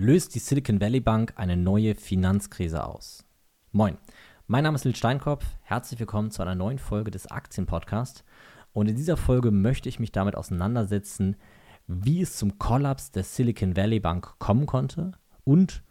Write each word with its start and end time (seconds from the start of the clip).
löst 0.00 0.34
die 0.34 0.38
Silicon 0.38 0.80
Valley 0.80 1.00
Bank 1.00 1.34
eine 1.36 1.58
neue 1.58 1.94
Finanzkrise 1.94 2.84
aus. 2.84 3.22
Moin, 3.70 3.98
mein 4.46 4.64
Name 4.64 4.76
ist 4.76 4.84
Lil 4.84 4.96
Steinkopf. 4.96 5.44
Herzlich 5.60 6.00
willkommen 6.00 6.30
zu 6.30 6.40
einer 6.40 6.54
neuen 6.54 6.78
Folge 6.78 7.10
des 7.10 7.30
Aktienpodcasts. 7.30 8.24
Und 8.72 8.88
in 8.88 8.96
dieser 8.96 9.18
Folge 9.18 9.50
möchte 9.50 9.90
ich 9.90 10.00
mich 10.00 10.10
damit 10.10 10.36
auseinandersetzen, 10.36 11.36
wie 11.86 12.22
es 12.22 12.38
zum 12.38 12.58
Kollaps 12.58 13.10
der 13.10 13.24
Silicon 13.24 13.76
Valley 13.76 14.00
Bank 14.00 14.38
kommen 14.38 14.64
konnte 14.64 15.12
und 15.44 15.82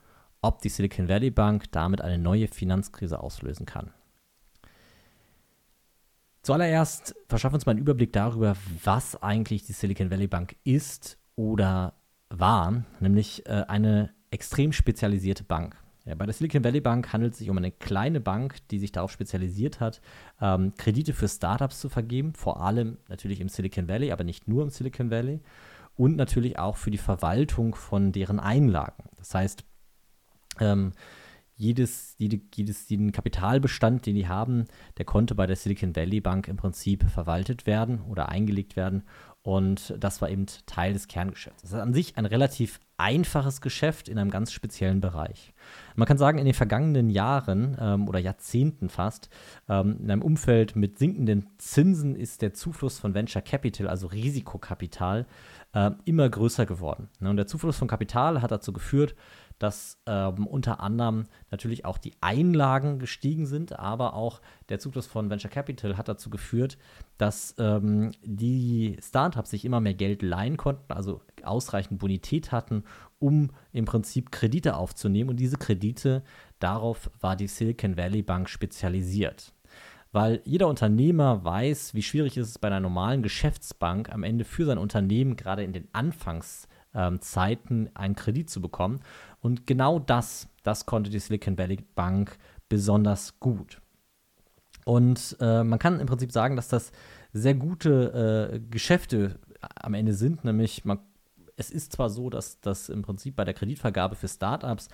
ob 0.41 0.59
die 0.63 0.69
Silicon 0.69 1.07
Valley 1.07 1.29
Bank 1.29 1.71
damit 1.71 2.01
eine 2.01 2.17
neue 2.17 2.47
Finanzkrise 2.47 3.19
auslösen 3.19 3.67
kann. 3.67 3.91
Zuallererst 6.41 7.15
verschaffen 7.27 7.53
wir 7.53 7.57
uns 7.57 7.67
mal 7.67 7.73
einen 7.73 7.81
Überblick 7.81 8.11
darüber, 8.13 8.55
was 8.83 9.21
eigentlich 9.21 9.65
die 9.65 9.73
Silicon 9.73 10.09
Valley 10.09 10.27
Bank 10.27 10.55
ist 10.63 11.19
oder 11.35 11.98
war, 12.29 12.83
nämlich 12.99 13.45
äh, 13.45 13.65
eine 13.67 14.13
extrem 14.31 14.71
spezialisierte 14.71 15.43
Bank. 15.43 15.75
Ja, 16.05 16.15
bei 16.15 16.25
der 16.25 16.33
Silicon 16.33 16.63
Valley 16.63 16.81
Bank 16.81 17.11
handelt 17.13 17.33
es 17.33 17.39
sich 17.39 17.49
um 17.49 17.57
eine 17.57 17.71
kleine 17.71 18.19
Bank, 18.19 18.57
die 18.69 18.79
sich 18.79 18.91
darauf 18.91 19.11
spezialisiert 19.11 19.79
hat, 19.79 20.01
ähm, 20.41 20.73
Kredite 20.77 21.13
für 21.13 21.27
Startups 21.27 21.79
zu 21.79 21.89
vergeben, 21.89 22.33
vor 22.33 22.61
allem 22.61 22.97
natürlich 23.09 23.41
im 23.41 23.49
Silicon 23.49 23.87
Valley, 23.87 24.11
aber 24.11 24.23
nicht 24.23 24.47
nur 24.47 24.63
im 24.63 24.69
Silicon 24.69 25.11
Valley 25.11 25.41
und 25.95 26.15
natürlich 26.15 26.57
auch 26.57 26.77
für 26.77 26.91
die 26.91 26.97
Verwaltung 26.97 27.75
von 27.75 28.11
deren 28.11 28.39
Einlagen. 28.39 29.03
Das 29.17 29.35
heißt, 29.35 29.65
ähm, 30.59 30.93
jedes, 31.55 32.15
jede, 32.17 32.39
jedes, 32.55 32.87
jeden 32.87 33.11
Kapitalbestand, 33.11 34.05
den 34.05 34.15
die 34.15 34.29
haben, 34.29 34.65
der 34.97 35.03
konnte 35.03 35.35
bei 35.35 35.45
der 35.45 35.57
Silicon 35.57 35.93
Valley 35.93 36.21
Bank 36.21 36.47
im 36.47 36.55
Prinzip 36.55 37.03
verwaltet 37.03 37.65
werden 37.65 38.01
oder 38.03 38.29
eingelegt 38.29 38.77
werden 38.77 39.03
und 39.49 39.95
das 39.97 40.21
war 40.21 40.29
eben 40.29 40.45
Teil 40.67 40.93
des 40.93 41.07
Kerngeschäfts. 41.07 41.63
Das 41.63 41.71
ist 41.71 41.79
an 41.79 41.91
sich 41.91 42.19
ein 42.19 42.27
relativ 42.27 42.79
einfaches 42.97 43.61
Geschäft 43.61 44.07
in 44.07 44.19
einem 44.19 44.29
ganz 44.29 44.51
speziellen 44.51 45.01
Bereich. 45.01 45.55
Man 45.95 46.07
kann 46.07 46.19
sagen, 46.19 46.37
in 46.37 46.45
den 46.45 46.53
vergangenen 46.53 47.09
Jahren 47.09 47.75
ähm, 47.81 48.07
oder 48.07 48.19
Jahrzehnten 48.19 48.89
fast, 48.89 49.27
ähm, 49.67 49.97
in 50.03 50.11
einem 50.11 50.21
Umfeld 50.21 50.75
mit 50.75 50.99
sinkenden 50.99 51.47
Zinsen 51.57 52.15
ist 52.15 52.43
der 52.43 52.53
Zufluss 52.53 52.99
von 52.99 53.15
Venture 53.15 53.41
Capital, 53.41 53.87
also 53.87 54.05
Risikokapital, 54.05 55.25
äh, 55.73 55.89
immer 56.05 56.29
größer 56.29 56.67
geworden. 56.67 57.09
Und 57.19 57.37
der 57.37 57.47
Zufluss 57.47 57.77
von 57.77 57.87
Kapital 57.87 58.43
hat 58.43 58.51
dazu 58.51 58.71
geführt, 58.71 59.15
dass 59.59 60.01
ähm, 60.05 60.47
unter 60.47 60.79
anderem 60.79 61.25
natürlich 61.51 61.85
auch 61.85 61.97
die 61.97 62.13
Einlagen 62.21 62.97
gestiegen 62.97 63.45
sind, 63.45 63.77
aber 63.77 64.13
auch 64.13 64.41
der 64.69 64.79
Zufluss 64.79 65.05
von 65.05 65.29
Venture 65.29 65.51
Capital 65.51 65.97
hat 65.97 66.07
dazu 66.07 66.29
geführt, 66.29 66.77
dass 67.17 67.55
ähm, 67.59 68.11
die 68.23 68.97
Startups 69.01 69.51
sich 69.51 69.65
immer 69.65 69.81
mehr 69.81 69.93
Geld 69.93 70.21
leihen 70.21 70.57
konnten, 70.57 70.91
also 70.91 71.21
ausreichend 71.43 71.99
Bonität 71.99 72.51
hatten, 72.51 72.83
um 73.19 73.51
im 73.73 73.85
Prinzip 73.85 74.31
Kredite 74.31 74.77
aufzunehmen. 74.77 75.29
Und 75.29 75.37
diese 75.37 75.57
Kredite, 75.57 76.23
darauf 76.59 77.11
war 77.19 77.35
die 77.35 77.47
Silicon 77.47 77.97
Valley 77.97 78.23
Bank 78.23 78.49
spezialisiert 78.49 79.53
weil 80.11 80.41
jeder 80.43 80.67
Unternehmer 80.67 81.43
weiß, 81.43 81.93
wie 81.93 82.01
schwierig 82.01 82.35
es 82.37 82.49
ist 82.49 82.61
bei 82.61 82.67
einer 82.67 82.79
normalen 82.79 83.21
Geschäftsbank 83.21 84.11
am 84.11 84.23
Ende 84.23 84.43
für 84.43 84.65
sein 84.65 84.77
Unternehmen 84.77 85.35
gerade 85.35 85.63
in 85.63 85.71
den 85.73 85.87
Anfangszeiten 85.93 86.78
ähm, 86.93 87.19
einen 87.93 88.15
Kredit 88.15 88.49
zu 88.49 88.61
bekommen. 88.61 89.01
Und 89.41 89.67
genau 89.67 89.99
das, 89.99 90.47
das 90.63 90.85
konnte 90.85 91.09
die 91.09 91.19
Silicon 91.19 91.57
Valley 91.57 91.79
Bank 91.95 92.37
besonders 92.67 93.39
gut. 93.39 93.81
Und 94.85 95.37
äh, 95.39 95.63
man 95.63 95.79
kann 95.79 95.99
im 95.99 96.07
Prinzip 96.07 96.31
sagen, 96.31 96.55
dass 96.55 96.67
das 96.67 96.91
sehr 97.31 97.53
gute 97.53 98.51
äh, 98.53 98.59
Geschäfte 98.59 99.39
am 99.75 99.93
Ende 99.93 100.13
sind, 100.13 100.43
nämlich 100.43 100.85
man, 100.85 100.99
es 101.57 101.69
ist 101.69 101.93
zwar 101.93 102.09
so, 102.09 102.29
dass 102.29 102.59
das 102.61 102.89
im 102.89 103.01
Prinzip 103.01 103.35
bei 103.35 103.43
der 103.43 103.53
Kreditvergabe 103.53 104.15
für 104.15 104.27
Startups 104.27 104.87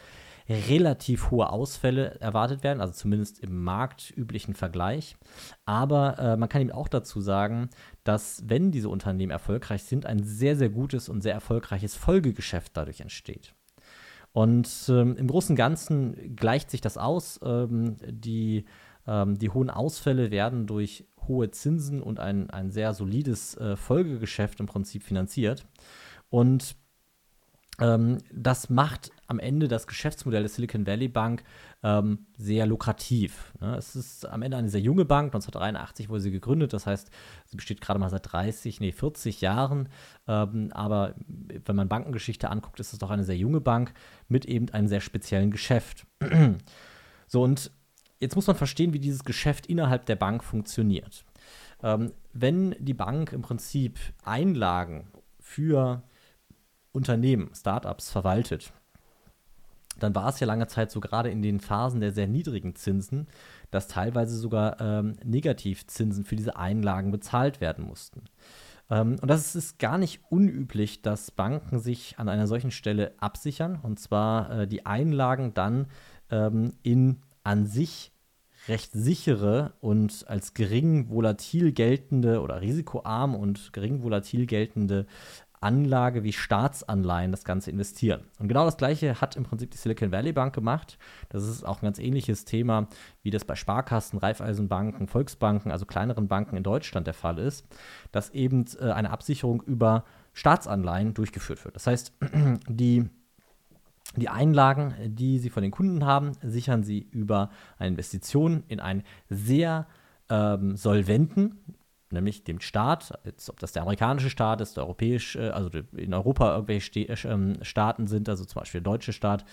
relativ 0.47 1.31
hohe 1.31 1.49
Ausfälle 1.49 2.19
erwartet 2.19 2.63
werden, 2.63 2.81
also 2.81 2.93
zumindest 2.93 3.39
im 3.39 3.63
marktüblichen 3.63 4.53
Vergleich. 4.53 5.15
Aber 5.65 6.19
äh, 6.19 6.37
man 6.37 6.49
kann 6.49 6.61
ihm 6.61 6.71
auch 6.71 6.87
dazu 6.87 7.19
sagen, 7.19 7.69
dass, 8.05 8.43
wenn 8.47 8.71
diese 8.71 8.87
Unternehmen 8.87 9.31
erfolgreich 9.31 9.83
sind, 9.83 10.05
ein 10.05 10.23
sehr, 10.23 10.55
sehr 10.55 10.69
gutes 10.69 11.09
und 11.09 11.21
sehr 11.21 11.33
erfolgreiches 11.33 11.95
Folgegeschäft 11.95 12.77
dadurch 12.77 13.01
entsteht. 13.01 13.53
Und 14.31 14.69
ähm, 14.89 15.17
im 15.17 15.27
Großen 15.27 15.53
und 15.53 15.57
Ganzen 15.57 16.35
gleicht 16.35 16.69
sich 16.69 16.81
das 16.81 16.97
aus. 16.97 17.39
Ähm, 17.43 17.97
die, 18.05 18.65
ähm, 19.07 19.39
die 19.39 19.49
hohen 19.49 19.69
Ausfälle 19.69 20.29
werden 20.29 20.67
durch 20.67 21.07
hohe 21.27 21.49
Zinsen 21.51 22.01
und 22.01 22.19
ein, 22.19 22.49
ein 22.51 22.69
sehr 22.69 22.93
solides 22.93 23.57
äh, 23.57 23.75
Folgegeschäft 23.75 24.59
im 24.59 24.67
Prinzip 24.67 25.03
finanziert. 25.03 25.65
Und 26.29 26.75
ähm, 27.79 28.19
das 28.31 28.69
macht 28.69 29.11
am 29.27 29.39
Ende 29.39 29.67
das 29.67 29.87
Geschäftsmodell 29.87 30.43
der 30.43 30.49
Silicon 30.49 30.87
Valley 30.87 31.07
Bank 31.07 31.43
ähm, 31.83 32.25
sehr 32.37 32.65
lukrativ. 32.65 33.53
Ne? 33.59 33.75
Es 33.75 33.95
ist 33.95 34.25
am 34.25 34.41
Ende 34.41 34.57
eine 34.57 34.69
sehr 34.69 34.81
junge 34.81 35.05
Bank, 35.05 35.27
1983 35.27 36.09
wurde 36.09 36.21
sie 36.21 36.31
gegründet, 36.31 36.73
das 36.73 36.85
heißt, 36.85 37.09
sie 37.45 37.57
besteht 37.57 37.81
gerade 37.81 37.99
mal 37.99 38.09
seit 38.09 38.31
30, 38.31 38.79
nee, 38.79 38.91
40 38.91 39.41
Jahren. 39.41 39.89
Ähm, 40.27 40.71
aber 40.73 41.15
wenn 41.65 41.75
man 41.75 41.89
Bankengeschichte 41.89 42.49
anguckt, 42.49 42.79
ist 42.79 42.93
es 42.93 42.99
doch 42.99 43.09
eine 43.09 43.23
sehr 43.23 43.37
junge 43.37 43.61
Bank 43.61 43.93
mit 44.27 44.45
eben 44.45 44.69
einem 44.69 44.87
sehr 44.87 45.01
speziellen 45.01 45.51
Geschäft. 45.51 46.05
so, 47.27 47.41
und 47.41 47.71
jetzt 48.19 48.35
muss 48.35 48.47
man 48.47 48.55
verstehen, 48.55 48.93
wie 48.93 48.99
dieses 48.99 49.23
Geschäft 49.23 49.65
innerhalb 49.67 50.05
der 50.05 50.15
Bank 50.15 50.43
funktioniert. 50.43 51.25
Ähm, 51.83 52.13
wenn 52.31 52.75
die 52.79 52.93
Bank 52.93 53.33
im 53.33 53.41
Prinzip 53.41 53.99
Einlagen 54.23 55.07
für 55.39 56.03
Unternehmen, 56.95 57.51
Startups 57.53 58.09
verwaltet, 58.09 58.71
dann 59.99 60.15
war 60.15 60.29
es 60.29 60.39
ja 60.39 60.47
lange 60.47 60.67
Zeit 60.67 60.91
so, 60.91 60.99
gerade 60.99 61.29
in 61.29 61.41
den 61.41 61.59
Phasen 61.59 62.01
der 62.01 62.11
sehr 62.11 62.27
niedrigen 62.27 62.75
Zinsen, 62.75 63.27
dass 63.71 63.87
teilweise 63.87 64.37
sogar 64.37 64.79
ähm, 64.81 65.15
Negativzinsen 65.23 66.25
für 66.25 66.35
diese 66.35 66.57
Einlagen 66.57 67.11
bezahlt 67.11 67.61
werden 67.61 67.85
mussten. 67.85 68.23
Ähm, 68.89 69.17
und 69.21 69.29
das 69.29 69.55
ist 69.55 69.79
gar 69.79 69.97
nicht 69.97 70.21
unüblich, 70.29 71.01
dass 71.01 71.31
Banken 71.31 71.79
sich 71.79 72.19
an 72.19 72.29
einer 72.29 72.47
solchen 72.47 72.71
Stelle 72.71 73.13
absichern 73.19 73.79
und 73.81 73.99
zwar 73.99 74.61
äh, 74.61 74.67
die 74.67 74.85
Einlagen 74.85 75.53
dann 75.53 75.87
ähm, 76.29 76.73
in 76.83 77.21
an 77.43 77.65
sich 77.65 78.11
recht 78.67 78.91
sichere 78.93 79.73
und 79.79 80.25
als 80.27 80.53
gering 80.53 81.09
volatil 81.09 81.71
geltende 81.71 82.41
oder 82.41 82.61
risikoarm 82.61 83.35
und 83.35 83.73
gering 83.73 84.01
volatil 84.01 84.47
geltende 84.47 85.05
Anlage 85.65 86.23
wie 86.23 86.31
Staatsanleihen 86.31 87.31
das 87.31 87.43
Ganze 87.43 87.71
investieren. 87.71 88.21
Und 88.39 88.47
genau 88.47 88.65
das 88.65 88.77
Gleiche 88.77 89.19
hat 89.19 89.35
im 89.35 89.43
Prinzip 89.43 89.71
die 89.71 89.77
Silicon 89.77 90.11
Valley 90.11 90.31
Bank 90.31 90.53
gemacht. 90.53 90.99
Das 91.29 91.43
ist 91.43 91.65
auch 91.65 91.81
ein 91.81 91.85
ganz 91.85 91.97
ähnliches 91.97 92.45
Thema, 92.45 92.87
wie 93.23 93.31
das 93.31 93.45
bei 93.45 93.55
Sparkassen, 93.55 94.19
Raiffeisenbanken, 94.19 95.07
Volksbanken, 95.07 95.71
also 95.71 95.85
kleineren 95.85 96.27
Banken 96.27 96.55
in 96.55 96.63
Deutschland 96.63 97.07
der 97.07 97.15
Fall 97.15 97.39
ist, 97.39 97.65
dass 98.11 98.29
eben 98.29 98.65
äh, 98.79 98.91
eine 98.91 99.09
Absicherung 99.09 99.61
über 99.63 100.05
Staatsanleihen 100.33 101.15
durchgeführt 101.15 101.65
wird. 101.65 101.75
Das 101.75 101.87
heißt, 101.87 102.13
die 102.67 103.09
die 104.17 104.29
Einlagen, 104.29 104.93
die 105.07 105.39
Sie 105.39 105.49
von 105.49 105.61
den 105.61 105.71
Kunden 105.71 106.05
haben, 106.05 106.33
sichern 106.41 106.83
Sie 106.83 106.99
über 107.11 107.49
eine 107.77 107.89
Investition 107.89 108.63
in 108.69 108.79
einen 108.79 109.03
sehr 109.29 109.87
ähm, 110.29 110.77
solventen, 110.77 111.59
nämlich 112.15 112.43
dem 112.43 112.59
Staat, 112.59 113.19
jetzt, 113.23 113.49
ob 113.49 113.59
das 113.59 113.71
der 113.71 113.83
amerikanische 113.83 114.31
Staat 114.31 114.61
ist, 114.61 114.75
der 114.75 114.83
europäische, 114.83 115.53
also 115.53 115.69
in 115.95 116.13
Europa 116.13 116.55
irgendwelche 116.55 117.07
äh, 117.07 117.63
Staaten 117.63 118.07
sind, 118.07 118.27
also 118.27 118.45
zum 118.45 118.59
Beispiel 118.59 118.81
der 118.81 118.91
deutsche 118.91 119.13
Staat, 119.13 119.45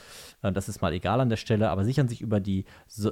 äh, 0.43 0.50
das 0.50 0.69
ist 0.69 0.81
mal 0.81 0.93
egal 0.93 1.21
an 1.21 1.28
der 1.28 1.37
Stelle, 1.37 1.71
aber 1.71 1.84
sichern 1.84 2.09
sich 2.09 2.23
über, 2.23 2.41
die, 2.41 2.65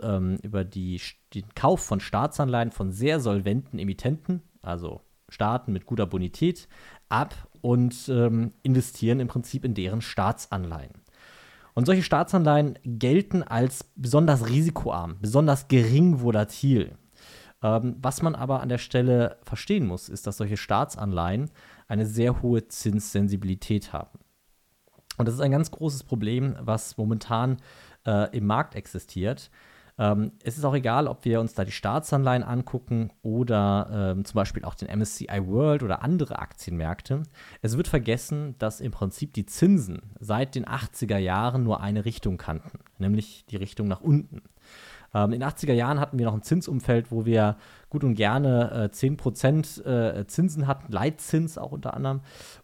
ähm, 0.02 0.38
über 0.42 0.64
die, 0.64 1.00
den 1.34 1.44
Kauf 1.54 1.80
von 1.80 2.00
Staatsanleihen 2.00 2.70
von 2.70 2.90
sehr 2.90 3.20
solventen 3.20 3.78
Emittenten, 3.78 4.42
also 4.62 5.02
Staaten 5.28 5.72
mit 5.72 5.86
guter 5.86 6.06
Bonität, 6.06 6.68
ab 7.08 7.34
und 7.60 8.08
ähm, 8.08 8.52
investieren 8.62 9.20
im 9.20 9.28
Prinzip 9.28 9.64
in 9.64 9.74
deren 9.74 10.00
Staatsanleihen. 10.00 10.94
Und 11.74 11.86
solche 11.86 12.02
Staatsanleihen 12.02 12.78
gelten 12.84 13.42
als 13.42 13.90
besonders 13.94 14.48
risikoarm, 14.48 15.16
besonders 15.20 15.68
gering 15.68 16.20
volatil. 16.20 16.96
Ähm, 17.62 17.96
was 18.00 18.22
man 18.22 18.34
aber 18.34 18.60
an 18.60 18.68
der 18.68 18.78
Stelle 18.78 19.36
verstehen 19.42 19.86
muss, 19.86 20.08
ist, 20.08 20.26
dass 20.26 20.38
solche 20.38 20.56
Staatsanleihen 20.56 21.50
eine 21.88 22.06
sehr 22.06 22.42
hohe 22.42 22.68
Zinssensibilität 22.68 23.92
haben. 23.92 24.18
Und 25.18 25.26
das 25.26 25.34
ist 25.34 25.40
ein 25.40 25.50
ganz 25.50 25.70
großes 25.70 26.04
Problem, 26.04 26.56
was 26.60 26.96
momentan 26.96 27.58
äh, 28.06 28.34
im 28.36 28.46
Markt 28.46 28.74
existiert. 28.74 29.50
Ähm, 29.98 30.32
es 30.42 30.56
ist 30.56 30.64
auch 30.64 30.74
egal, 30.74 31.06
ob 31.06 31.26
wir 31.26 31.40
uns 31.40 31.52
da 31.52 31.62
die 31.62 31.72
Staatsanleihen 31.72 32.42
angucken 32.42 33.10
oder 33.20 34.14
ähm, 34.16 34.24
zum 34.24 34.34
Beispiel 34.34 34.64
auch 34.64 34.74
den 34.74 34.88
MSCI 34.88 35.46
World 35.46 35.82
oder 35.82 36.02
andere 36.02 36.38
Aktienmärkte. 36.38 37.24
Es 37.60 37.76
wird 37.76 37.86
vergessen, 37.86 38.54
dass 38.58 38.80
im 38.80 38.92
Prinzip 38.92 39.34
die 39.34 39.44
Zinsen 39.44 40.00
seit 40.18 40.54
den 40.54 40.64
80er 40.64 41.18
Jahren 41.18 41.64
nur 41.64 41.82
eine 41.82 42.06
Richtung 42.06 42.38
kannten, 42.38 42.78
nämlich 42.96 43.44
die 43.50 43.56
Richtung 43.56 43.88
nach 43.88 44.00
unten. 44.00 44.40
Ähm, 45.14 45.32
in 45.32 45.40
den 45.40 45.48
80er 45.48 45.72
Jahren 45.72 46.00
hatten 46.00 46.18
wir 46.18 46.26
noch 46.26 46.34
ein 46.34 46.42
Zinsumfeld, 46.42 47.10
wo 47.10 47.24
wir 47.24 47.56
gut 47.88 48.04
und 48.04 48.14
gerne 48.14 48.90
äh, 48.92 48.94
10% 48.94 49.84
äh, 49.84 50.26
Zinsen 50.26 50.66
hatten, 50.66 50.92
Leitzins 50.92 51.58
auch 51.58 51.72
unter 51.72 51.94
anderem. 51.94 52.20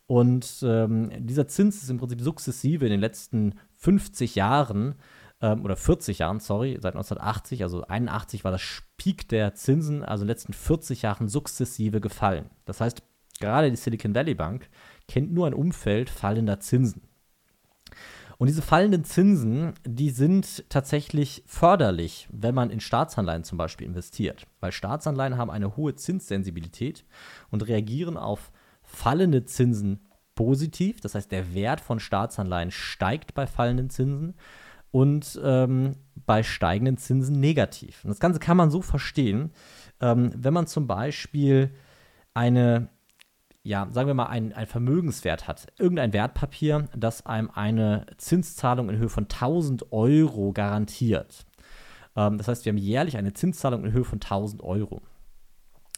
Und 0.07 0.63
ähm, 0.63 1.11
dieser 1.27 1.49
Zins 1.49 1.83
ist 1.83 1.91
im 1.91 1.99
Prinzip 1.99 2.21
sukzessive 2.21 2.85
in 2.85 2.93
den 2.93 3.01
letzten 3.01 3.55
50 3.77 4.35
Jahren 4.37 4.95
ähm, 5.41 5.65
oder 5.65 5.77
40 5.77 6.21
Jahren, 6.21 6.41
sorry, 6.41 6.79
seit 6.81 6.95
1980, 6.95 7.63
also 7.63 7.83
81 7.83 8.45
war 8.45 8.53
das 8.53 8.83
Peak 8.97 9.29
der 9.29 9.55
Zinsen, 9.55 10.05
also 10.05 10.23
in 10.23 10.29
den 10.29 10.35
letzten 10.35 10.53
40 10.53 11.03
Jahren 11.03 11.29
sukzessive 11.29 12.01
gefallen. 12.01 12.51
Das 12.65 12.81
heißt, 12.81 13.03
gerade 13.41 13.71
die 13.71 13.77
Silicon 13.77 14.15
Valley 14.15 14.35
Bank 14.35 14.69
kennt 15.09 15.33
nur 15.33 15.47
ein 15.47 15.55
Umfeld 15.55 16.11
fallender 16.11 16.61
Zinsen. 16.61 17.03
Und 18.39 18.49
diese 18.49 18.63
fallenden 18.63 19.05
Zinsen, 19.05 19.73
die 19.85 20.11
sind 20.11 20.69
tatsächlich 20.69 21.43
förderlich, 21.47 22.29
wenn 22.31 22.55
man 22.55 22.71
in 22.71 22.81
Staatsanleihen 22.81 23.45
zum 23.45 23.57
Beispiel 23.57 23.87
investiert. 23.87 24.47
Weil 24.61 24.73
Staatsanleihen 24.73 25.39
haben 25.39 25.51
eine 25.51 25.77
hohe 25.77 25.95
Zinssensibilität 25.95 27.05
und 27.51 27.67
reagieren 27.67 28.17
auf 28.17 28.53
fallende 28.83 29.45
Zinsen 29.45 30.01
positiv. 30.35 31.01
Das 31.01 31.15
heißt, 31.15 31.33
der 31.33 31.55
Wert 31.55 31.81
von 31.81 31.99
Staatsanleihen 31.99 32.71
steigt 32.71 33.35
bei 33.35 33.47
fallenden 33.47 33.91
Zinsen 33.91 34.35
und 34.91 35.41
ähm, 35.43 35.97
bei 36.15 36.43
steigenden 36.43 36.99
Zinsen 36.99 37.41
negativ. 37.41 38.05
Und 38.05 38.11
das 38.11 38.21
Ganze 38.21 38.39
kann 38.39 38.57
man 38.57 38.71
so 38.71 38.83
verstehen, 38.83 39.51
ähm, 40.01 40.31
wenn 40.37 40.55
man 40.55 40.67
zum 40.67 40.87
Beispiel 40.87 41.75
eine 42.35 42.89
ja, 43.67 43.89
sagen 43.91 44.07
wir 44.07 44.15
mal, 44.15 44.27
ein, 44.27 44.53
ein 44.53 44.67
Vermögenswert 44.67 45.49
hat, 45.49 45.67
irgendein 45.77 46.13
Wertpapier, 46.13 46.89
das 46.97 47.27
einem 47.27 47.51
eine 47.51 48.07
Zinszahlung 48.17 48.89
in 48.89 48.99
Höhe 48.99 49.09
von 49.09 49.25
1000 49.25 49.93
Euro 49.93 50.53
garantiert. 50.53 51.47
Ähm, 52.15 52.39
das 52.39 52.47
heißt, 52.47 52.65
wir 52.65 52.71
haben 52.71 52.79
jährlich 52.79 53.17
eine 53.17 53.33
Zinszahlung 53.33 53.85
in 53.85 53.93
Höhe 53.93 54.05
von 54.05 54.21
1000 54.21 54.63
Euro. 54.63 55.03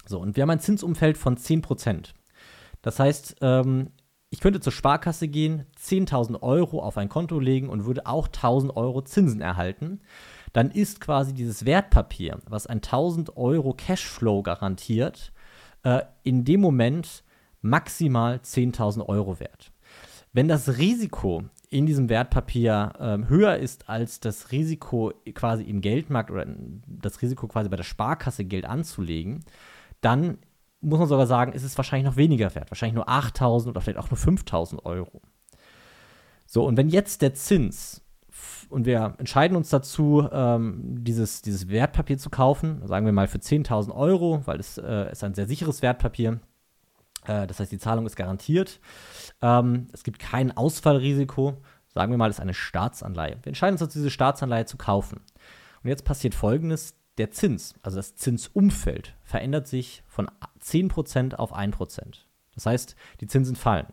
So, 0.07 0.19
und 0.19 0.37
wir 0.37 0.43
haben 0.43 0.51
ein 0.51 0.61
Zinsumfeld 0.61 1.19
von 1.19 1.37
10%. 1.37 2.15
Das 2.81 2.99
heißt, 2.99 3.37
ähm, 3.43 3.91
ich 4.31 4.41
könnte 4.41 4.61
zur 4.61 4.73
Sparkasse 4.73 5.29
gehen, 5.29 5.67
10.000 5.79 6.43
Euro 6.43 6.83
auf 6.83 6.97
ein 6.97 7.11
Konto 7.11 7.39
legen 7.39 7.69
und 7.69 7.85
würde 7.85 8.07
auch 8.07 8.29
1.000 8.29 8.77
Euro 8.77 9.03
Zinsen 9.03 9.43
erhalten. 9.43 10.01
Dann 10.55 10.71
ist 10.71 11.01
quasi 11.01 11.35
dieses 11.35 11.67
Wertpapier, 11.67 12.39
was 12.47 12.67
ein 12.67 12.81
1.000 12.81 13.37
Euro 13.37 13.75
Cashflow 13.75 14.43
garantiert, 14.43 15.33
äh, 15.83 16.01
in 16.23 16.45
dem 16.45 16.61
Moment 16.61 17.25
maximal 17.61 18.37
10.000 18.37 19.07
Euro 19.07 19.41
wert. 19.41 19.73
Wenn 20.33 20.49
das 20.49 20.79
Risiko 20.79 21.45
in 21.71 21.87
diesem 21.87 22.09
Wertpapier 22.09 22.93
ähm, 22.99 23.29
höher 23.29 23.57
ist 23.57 23.89
als 23.89 24.21
das 24.21 24.53
Risiko 24.53 25.13
quasi 25.35 25.65
im 25.65 25.81
Geldmarkt 25.81 26.31
oder 26.31 26.47
das 26.87 27.21
Risiko 27.23 27.49
quasi 27.49 27.69
bei 27.69 27.77
der 27.77 27.85
Sparkasse 27.85 28.45
Geld 28.45 28.65
anzulegen, 28.65 29.41
dann 30.01 30.39
muss 30.81 30.99
man 30.99 31.09
sogar 31.09 31.27
sagen, 31.27 31.53
ist 31.53 31.65
es 31.65 31.77
wahrscheinlich 31.77 32.09
noch 32.09 32.17
weniger 32.17 32.55
wert. 32.55 32.71
Wahrscheinlich 32.71 32.95
nur 32.95 33.09
8.000 33.09 33.69
oder 33.69 33.81
vielleicht 33.81 33.99
auch 33.99 34.11
nur 34.11 34.19
5.000 34.19 34.85
Euro. 34.85 35.21
So, 36.47 36.65
und 36.65 36.77
wenn 36.77 36.89
jetzt 36.89 37.21
der 37.21 37.35
Zins, 37.35 38.03
und 38.71 38.87
wir 38.87 39.15
entscheiden 39.19 39.57
uns 39.57 39.71
dazu, 39.71 40.29
ähm, 40.31 40.81
dieses, 41.03 41.43
dieses 41.43 41.69
Wertpapier 41.69 42.19
zu 42.19 42.31
kaufen, 42.31 42.87
sagen 42.87 43.07
wir 43.07 43.13
mal 43.13 43.29
für 43.29 43.39
10.000 43.39 43.95
Euro, 43.95 44.43
weil 44.45 44.61
es 44.61 44.79
äh, 44.79 45.11
ist 45.11 45.25
ein 45.25 45.35
sehr 45.35 45.47
sicheres 45.47 45.83
Wertpapier, 45.83 46.33
äh, 46.33 46.37
das 47.29 47.61
heißt, 47.61 47.73
die 47.73 47.79
Zahlung 47.79 48.07
ist 48.07 48.17
garantiert. 48.17 48.81
Ähm, 49.43 49.89
es 49.93 50.03
gibt 50.03 50.19
kein 50.19 50.57
Ausfallrisiko. 50.57 51.59
Sagen 51.89 52.13
wir 52.13 52.19
mal, 52.19 52.31
es 52.31 52.37
ist 52.37 52.41
eine 52.41 52.55
Staatsanleihe. 52.55 53.39
Wir 53.43 53.49
entscheiden 53.49 53.75
uns 53.75 53.81
dazu, 53.81 53.99
diese 53.99 54.11
Staatsanleihe 54.11 54.67
zu 54.67 54.77
kaufen. 54.77 55.21
Und 55.83 55.89
jetzt 55.89 56.05
passiert 56.05 56.35
Folgendes. 56.35 56.95
Der 57.19 57.33
Zins, 57.33 57.75
also 57.83 57.97
das 57.97 58.15
Zinsumfeld, 58.15 59.17
verändert 59.25 59.67
sich 59.67 60.05
von 60.07 60.31
10% 60.63 61.35
auf 61.35 61.53
1%. 61.53 62.19
Das 62.55 62.67
heißt, 62.67 62.95
die 63.21 63.27
Zinsen 63.27 63.57
fallen. 63.57 63.89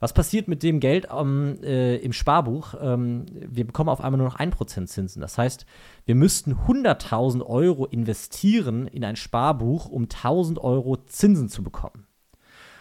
Was 0.00 0.12
passiert 0.12 0.48
mit 0.48 0.64
dem 0.64 0.80
Geld 0.80 1.06
ähm, 1.16 1.58
äh, 1.62 1.96
im 1.98 2.12
Sparbuch? 2.12 2.74
Ähm, 2.80 3.26
wir 3.30 3.64
bekommen 3.64 3.88
auf 3.88 4.00
einmal 4.00 4.18
nur 4.18 4.28
noch 4.28 4.38
1% 4.38 4.86
Zinsen. 4.86 5.20
Das 5.20 5.38
heißt, 5.38 5.66
wir 6.04 6.16
müssten 6.16 6.54
100.000 6.54 7.44
Euro 7.44 7.86
investieren 7.86 8.88
in 8.88 9.04
ein 9.04 9.14
Sparbuch, 9.14 9.86
um 9.88 10.06
1.000 10.06 10.58
Euro 10.58 10.96
Zinsen 10.96 11.48
zu 11.48 11.62
bekommen. 11.62 12.07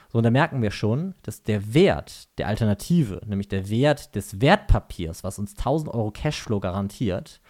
So, 0.09 0.19
und 0.19 0.23
da 0.23 0.31
merken 0.31 0.61
wir 0.61 0.71
schon, 0.71 1.15
dass 1.23 1.43
der 1.43 1.73
Wert 1.73 2.29
der 2.37 2.47
Alternative, 2.47 3.21
nämlich 3.25 3.49
der 3.49 3.69
Wert 3.69 4.15
des 4.15 4.39
Wertpapiers, 4.39 5.23
was 5.23 5.39
uns 5.39 5.57
1000 5.57 5.93
Euro 5.93 6.11
Cashflow 6.11 6.59
garantiert, 6.59 7.41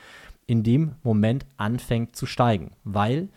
in 0.48 0.63
dem 0.63 0.95
Moment 1.04 1.45
anfängt 1.57 2.15
zu 2.15 2.25
steigen, 2.25 2.71
weil 2.83 3.30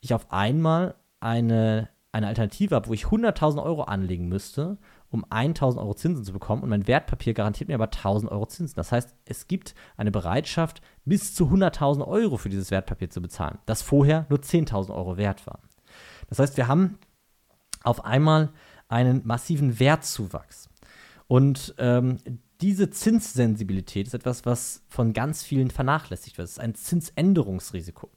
ich 0.00 0.14
auf 0.14 0.30
einmal 0.30 0.94
eine, 1.18 1.88
eine 2.12 2.28
Alternative 2.28 2.74
habe, 2.74 2.88
wo 2.88 2.94
ich 2.94 3.06
100.000 3.06 3.62
Euro 3.62 3.82
anlegen 3.82 4.28
müsste, 4.28 4.78
um 5.10 5.24
1.000 5.24 5.78
Euro 5.78 5.94
Zinsen 5.94 6.24
zu 6.24 6.32
bekommen 6.32 6.62
und 6.62 6.68
mein 6.68 6.86
Wertpapier 6.86 7.34
garantiert 7.34 7.68
mir 7.68 7.74
aber 7.74 7.86
1.000 7.86 8.28
Euro 8.28 8.46
Zinsen. 8.46 8.76
Das 8.76 8.92
heißt, 8.92 9.14
es 9.24 9.48
gibt 9.48 9.74
eine 9.96 10.12
Bereitschaft, 10.12 10.80
bis 11.04 11.34
zu 11.34 11.46
100.000 11.46 12.06
Euro 12.06 12.36
für 12.36 12.48
dieses 12.48 12.70
Wertpapier 12.70 13.10
zu 13.10 13.20
bezahlen, 13.20 13.58
das 13.66 13.82
vorher 13.82 14.26
nur 14.28 14.38
10.000 14.38 14.94
Euro 14.94 15.16
wert 15.16 15.46
war. 15.46 15.60
Das 16.28 16.38
heißt, 16.38 16.56
wir 16.56 16.68
haben 16.68 16.98
auf 17.82 18.04
einmal 18.04 18.50
einen 18.88 19.22
massiven 19.24 19.78
Wertzuwachs. 19.78 20.68
Und 21.26 21.74
ähm, 21.78 22.18
diese 22.60 22.90
Zinssensibilität 22.90 24.06
ist 24.06 24.14
etwas, 24.14 24.44
was 24.44 24.82
von 24.88 25.12
ganz 25.12 25.42
vielen 25.42 25.70
vernachlässigt 25.70 26.36
wird. 26.36 26.46
Es 26.46 26.52
ist 26.52 26.60
ein 26.60 26.74
Zinsänderungsrisiko. 26.74 28.10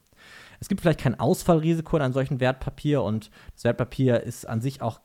Es 0.59 0.69
gibt 0.69 0.81
vielleicht 0.81 0.99
kein 0.99 1.19
Ausfallrisiko 1.19 1.97
in 1.97 2.03
einem 2.03 2.13
solchen 2.13 2.39
Wertpapier 2.39 3.03
und 3.03 3.29
das 3.53 3.63
Wertpapier 3.63 4.21
ist 4.21 4.47
an 4.47 4.61
sich 4.61 4.81
auch 4.81 5.01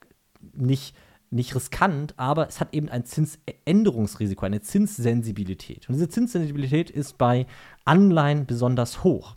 nicht, 0.53 0.95
nicht 1.31 1.53
riskant, 1.53 2.13
aber 2.17 2.47
es 2.47 2.59
hat 2.59 2.73
eben 2.73 2.89
ein 2.89 3.05
Zinsänderungsrisiko, 3.05 4.45
eine 4.45 4.61
Zinssensibilität. 4.61 5.87
Und 5.87 5.95
diese 5.95 6.09
Zinssensibilität 6.09 6.89
ist 6.89 7.17
bei 7.17 7.45
Anleihen 7.85 8.45
besonders 8.45 9.03
hoch. 9.03 9.35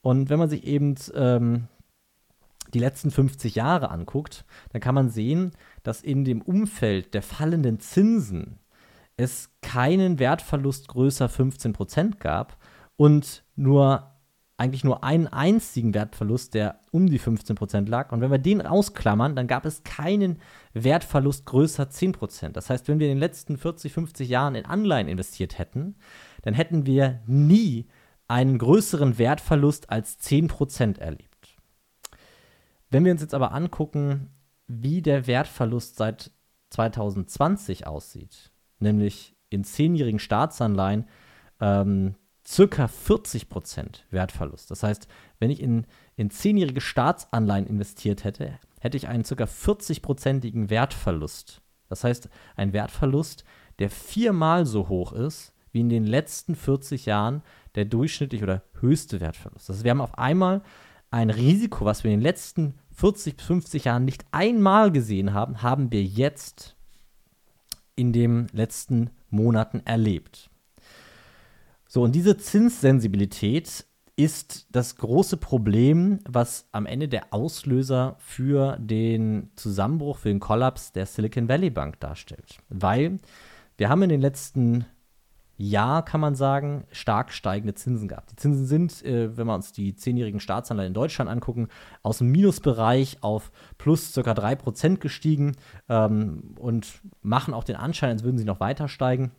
Und 0.00 0.30
wenn 0.30 0.38
man 0.38 0.48
sich 0.48 0.64
eben 0.64 0.94
ähm, 1.14 1.68
die 2.74 2.78
letzten 2.78 3.10
50 3.10 3.54
Jahre 3.54 3.90
anguckt, 3.90 4.44
dann 4.72 4.80
kann 4.80 4.94
man 4.94 5.10
sehen, 5.10 5.52
dass 5.82 6.02
in 6.02 6.24
dem 6.24 6.42
Umfeld 6.42 7.14
der 7.14 7.22
fallenden 7.22 7.80
Zinsen 7.80 8.58
es 9.16 9.50
keinen 9.62 10.18
Wertverlust 10.18 10.88
größer 10.88 11.26
15% 11.26 12.18
gab 12.18 12.56
und 12.96 13.42
nur 13.56 14.12
eigentlich 14.58 14.82
nur 14.82 15.04
einen 15.04 15.28
einzigen 15.28 15.94
Wertverlust, 15.94 16.52
der 16.52 16.80
um 16.90 17.06
die 17.06 17.20
15% 17.20 17.88
lag. 17.88 18.10
Und 18.10 18.20
wenn 18.20 18.30
wir 18.32 18.38
den 18.38 18.60
ausklammern, 18.60 19.36
dann 19.36 19.46
gab 19.46 19.64
es 19.64 19.84
keinen 19.84 20.40
Wertverlust 20.74 21.46
größer 21.46 21.84
10%. 21.84 22.50
Das 22.50 22.68
heißt, 22.68 22.88
wenn 22.88 22.98
wir 22.98 23.06
in 23.06 23.14
den 23.14 23.20
letzten 23.20 23.56
40, 23.56 23.92
50 23.92 24.28
Jahren 24.28 24.56
in 24.56 24.66
Anleihen 24.66 25.06
investiert 25.06 25.58
hätten, 25.58 25.94
dann 26.42 26.54
hätten 26.54 26.86
wir 26.86 27.20
nie 27.26 27.86
einen 28.26 28.58
größeren 28.58 29.16
Wertverlust 29.18 29.90
als 29.90 30.18
10% 30.20 30.98
erlebt. 30.98 31.27
Wenn 32.90 33.04
wir 33.04 33.12
uns 33.12 33.20
jetzt 33.20 33.34
aber 33.34 33.52
angucken, 33.52 34.30
wie 34.66 35.02
der 35.02 35.26
Wertverlust 35.26 35.96
seit 35.96 36.30
2020 36.70 37.86
aussieht, 37.86 38.50
nämlich 38.78 39.36
in 39.50 39.64
zehnjährigen 39.64 40.18
Staatsanleihen 40.18 41.06
ähm, 41.60 42.14
circa 42.46 42.86
40% 42.86 44.00
Wertverlust. 44.10 44.70
Das 44.70 44.82
heißt, 44.82 45.06
wenn 45.38 45.50
ich 45.50 45.60
in, 45.60 45.86
in 46.16 46.30
zehnjährige 46.30 46.80
Staatsanleihen 46.80 47.66
investiert 47.66 48.24
hätte, 48.24 48.58
hätte 48.80 48.96
ich 48.96 49.08
einen 49.08 49.24
circa 49.24 49.44
40%igen 49.44 50.70
Wertverlust. 50.70 51.60
Das 51.88 52.04
heißt, 52.04 52.28
ein 52.56 52.72
Wertverlust, 52.72 53.44
der 53.78 53.90
viermal 53.90 54.66
so 54.66 54.88
hoch 54.88 55.12
ist 55.12 55.52
wie 55.72 55.80
in 55.80 55.88
den 55.88 56.04
letzten 56.04 56.54
40 56.54 57.06
Jahren 57.06 57.42
der 57.74 57.84
durchschnittliche 57.84 58.44
oder 58.44 58.62
höchste 58.80 59.20
Wertverlust. 59.20 59.68
Das 59.68 59.76
heißt, 59.76 59.84
wir 59.84 59.90
haben 59.90 60.00
auf 60.00 60.16
einmal 60.16 60.62
ein 61.10 61.30
Risiko, 61.30 61.84
was 61.84 62.04
wir 62.04 62.10
in 62.10 62.20
den 62.20 62.24
letzten 62.24 62.74
40 62.92 63.36
bis 63.36 63.46
50 63.46 63.84
Jahren 63.84 64.04
nicht 64.04 64.24
einmal 64.32 64.90
gesehen 64.92 65.32
haben, 65.32 65.62
haben 65.62 65.92
wir 65.92 66.02
jetzt 66.02 66.76
in 67.96 68.12
den 68.12 68.48
letzten 68.52 69.10
Monaten 69.30 69.80
erlebt. 69.84 70.50
So, 71.86 72.02
und 72.02 72.14
diese 72.14 72.36
Zinssensibilität 72.36 73.86
ist 74.16 74.66
das 74.70 74.96
große 74.96 75.36
Problem, 75.36 76.18
was 76.28 76.66
am 76.72 76.86
Ende 76.86 77.08
der 77.08 77.32
Auslöser 77.32 78.16
für 78.18 78.76
den 78.80 79.50
Zusammenbruch, 79.54 80.18
für 80.18 80.28
den 80.28 80.40
Kollaps 80.40 80.92
der 80.92 81.06
Silicon 81.06 81.48
Valley 81.48 81.70
Bank 81.70 82.00
darstellt. 82.00 82.58
Weil 82.68 83.18
wir 83.76 83.88
haben 83.88 84.02
in 84.02 84.08
den 84.08 84.20
letzten 84.20 84.86
ja, 85.60 86.02
kann 86.02 86.20
man 86.20 86.36
sagen, 86.36 86.84
stark 86.92 87.32
steigende 87.32 87.74
Zinsen 87.74 88.06
gab. 88.06 88.28
Die 88.28 88.36
Zinsen 88.36 88.64
sind, 88.64 89.04
äh, 89.04 89.36
wenn 89.36 89.48
wir 89.48 89.54
uns 89.56 89.72
die 89.72 89.96
zehnjährigen 89.96 90.38
Staatsanleihen 90.38 90.88
in 90.90 90.94
Deutschland 90.94 91.28
angucken, 91.28 91.66
aus 92.04 92.18
dem 92.18 92.28
Minusbereich 92.28 93.18
auf 93.22 93.50
plus 93.76 94.12
ca. 94.14 94.20
3% 94.20 94.98
gestiegen 94.98 95.56
ähm, 95.88 96.54
und 96.60 97.00
machen 97.22 97.54
auch 97.54 97.64
den 97.64 97.74
Anschein, 97.74 98.10
als 98.10 98.22
würden 98.22 98.38
sie 98.38 98.44
noch 98.44 98.60
weiter 98.60 98.86
steigen. 98.86 99.32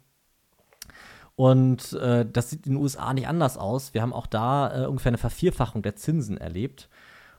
Und 1.38 1.94
äh, 1.94 2.26
das 2.30 2.50
sieht 2.50 2.66
in 2.66 2.74
den 2.74 2.82
USA 2.82 3.14
nicht 3.14 3.30
anders 3.30 3.58
aus. 3.58 3.94
Wir 3.94 4.02
haben 4.02 4.12
auch 4.12 4.28
da 4.28 4.84
äh, 4.84 4.88
ungefähr 4.88 5.12
eine 5.12 5.18
Vervierfachung 5.18 5.84
der 5.84 5.96
Zinsen 5.96 6.38
erlebt. 6.38 6.90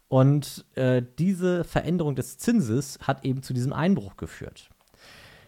Und 0.09 0.65
äh, 0.75 1.03
diese 1.19 1.65
Veränderung 1.65 2.17
des 2.17 2.39
Zinses 2.39 2.99
hat 3.03 3.27
eben 3.27 3.43
zu 3.43 3.53
diesem 3.53 3.75
Einbruch 3.75 4.17
geführt. 4.17 4.70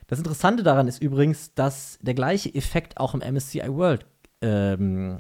Das 0.07 0.19
Interessante 0.19 0.63
daran 0.63 0.89
ist 0.89 1.03
übrigens, 1.03 1.55
dass 1.55 1.99
der 2.03 2.15
gleiche 2.15 2.55
Effekt 2.55 2.99
auch 2.99 3.15
im 3.15 3.21
MSCI 3.21 3.69
World 3.69 4.07
ähm, 4.41 5.17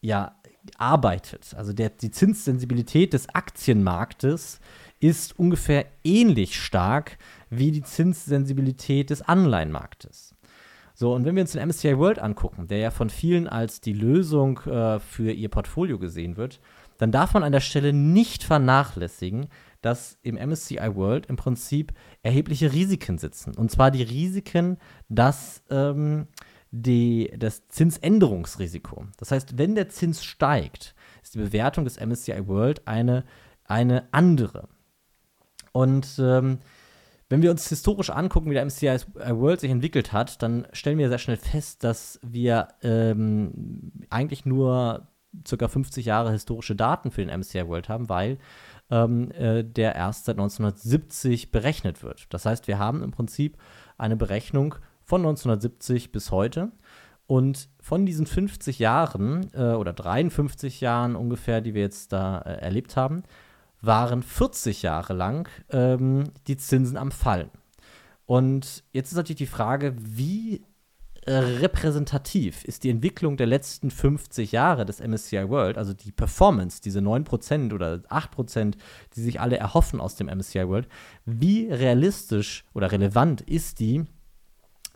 ja, 0.00 0.36
arbeitet. 0.76 1.54
Also 1.56 1.72
der, 1.72 1.90
die 1.90 2.10
Zinssensibilität 2.10 3.12
des 3.12 3.28
Aktienmarktes 3.28 4.60
ist 5.00 5.38
ungefähr 5.38 5.86
ähnlich 6.04 6.60
stark 6.60 7.18
wie 7.48 7.72
die 7.72 7.82
Zinssensibilität 7.82 9.10
des 9.10 9.22
Anleihenmarktes. 9.22 10.34
So, 10.94 11.14
und 11.14 11.24
wenn 11.24 11.34
wir 11.34 11.42
uns 11.42 11.52
den 11.52 11.66
MSCI 11.66 11.96
World 11.96 12.18
angucken, 12.18 12.66
der 12.68 12.78
ja 12.78 12.90
von 12.90 13.08
vielen 13.08 13.48
als 13.48 13.80
die 13.80 13.94
Lösung 13.94 14.60
äh, 14.66 15.00
für 15.00 15.32
ihr 15.32 15.48
Portfolio 15.48 15.98
gesehen 15.98 16.36
wird, 16.36 16.60
dann 16.98 17.10
darf 17.10 17.32
man 17.32 17.42
an 17.42 17.52
der 17.52 17.60
Stelle 17.60 17.94
nicht 17.94 18.44
vernachlässigen, 18.44 19.48
dass 19.80 20.18
im 20.22 20.36
MSCI 20.36 20.94
World 20.94 21.26
im 21.26 21.36
Prinzip 21.36 21.92
erhebliche 22.22 22.72
Risiken 22.72 23.18
sitzen. 23.18 23.56
Und 23.56 23.70
zwar 23.70 23.90
die 23.90 24.02
Risiken, 24.02 24.78
dass 25.08 25.62
ähm, 25.70 26.28
die, 26.70 27.32
das 27.36 27.66
Zinsänderungsrisiko. 27.68 29.06
Das 29.18 29.32
heißt, 29.32 29.58
wenn 29.58 29.74
der 29.74 29.88
Zins 29.88 30.24
steigt, 30.24 30.94
ist 31.22 31.34
die 31.34 31.38
Bewertung 31.38 31.84
des 31.84 31.98
MSCI 31.98 32.46
World 32.46 32.86
eine, 32.86 33.24
eine 33.64 34.12
andere. 34.12 34.68
Und 35.72 36.18
ähm, 36.18 36.58
wenn 37.28 37.42
wir 37.42 37.50
uns 37.52 37.68
historisch 37.68 38.10
angucken, 38.10 38.50
wie 38.50 38.54
der 38.54 38.64
MSCI 38.64 38.98
World 39.14 39.60
sich 39.60 39.70
entwickelt 39.70 40.12
hat, 40.12 40.42
dann 40.42 40.66
stellen 40.72 40.98
wir 40.98 41.08
sehr 41.08 41.18
schnell 41.18 41.36
fest, 41.36 41.84
dass 41.84 42.18
wir 42.22 42.68
ähm, 42.82 43.92
eigentlich 44.10 44.44
nur 44.44 45.06
ca. 45.48 45.68
50 45.68 46.06
Jahre 46.06 46.32
historische 46.32 46.74
Daten 46.74 47.12
für 47.12 47.24
den 47.24 47.38
MSCI 47.38 47.68
World 47.68 47.88
haben, 47.88 48.08
weil 48.08 48.38
ähm, 48.90 49.30
äh, 49.32 49.62
der 49.64 49.94
erst 49.94 50.26
seit 50.26 50.36
1970 50.36 51.50
berechnet 51.50 52.02
wird. 52.02 52.26
Das 52.30 52.46
heißt, 52.46 52.68
wir 52.68 52.78
haben 52.78 53.02
im 53.02 53.10
Prinzip 53.10 53.56
eine 53.98 54.16
Berechnung 54.16 54.74
von 55.02 55.22
1970 55.22 56.12
bis 56.12 56.30
heute. 56.30 56.72
Und 57.26 57.68
von 57.80 58.06
diesen 58.06 58.26
50 58.26 58.80
Jahren 58.80 59.50
äh, 59.54 59.74
oder 59.74 59.92
53 59.92 60.80
Jahren 60.80 61.14
ungefähr, 61.14 61.60
die 61.60 61.74
wir 61.74 61.82
jetzt 61.82 62.12
da 62.12 62.40
äh, 62.40 62.54
erlebt 62.54 62.96
haben, 62.96 63.22
waren 63.80 64.22
40 64.22 64.82
Jahre 64.82 65.12
lang 65.12 65.48
ähm, 65.70 66.24
die 66.48 66.56
Zinsen 66.56 66.96
am 66.96 67.12
Fallen. 67.12 67.50
Und 68.26 68.84
jetzt 68.92 69.12
ist 69.12 69.16
natürlich 69.16 69.38
die 69.38 69.46
Frage, 69.46 69.94
wie 69.98 70.62
äh, 71.26 71.32
repräsentativ 71.32 72.64
ist 72.64 72.82
die 72.82 72.90
Entwicklung 72.90 73.36
der 73.36 73.46
letzten 73.46 73.90
50 73.90 74.52
Jahre 74.52 74.86
des 74.86 75.00
MSCI 75.00 75.48
World, 75.48 75.76
also 75.76 75.92
die 75.92 76.12
Performance, 76.12 76.80
diese 76.82 77.00
9% 77.00 77.74
oder 77.74 78.00
8%, 78.08 78.74
die 79.14 79.20
sich 79.20 79.40
alle 79.40 79.58
erhoffen 79.58 80.00
aus 80.00 80.16
dem 80.16 80.28
MSCI 80.28 80.66
World, 80.68 80.88
wie 81.26 81.70
realistisch 81.70 82.64
oder 82.72 82.90
relevant 82.90 83.42
ist 83.42 83.80
die, 83.80 84.04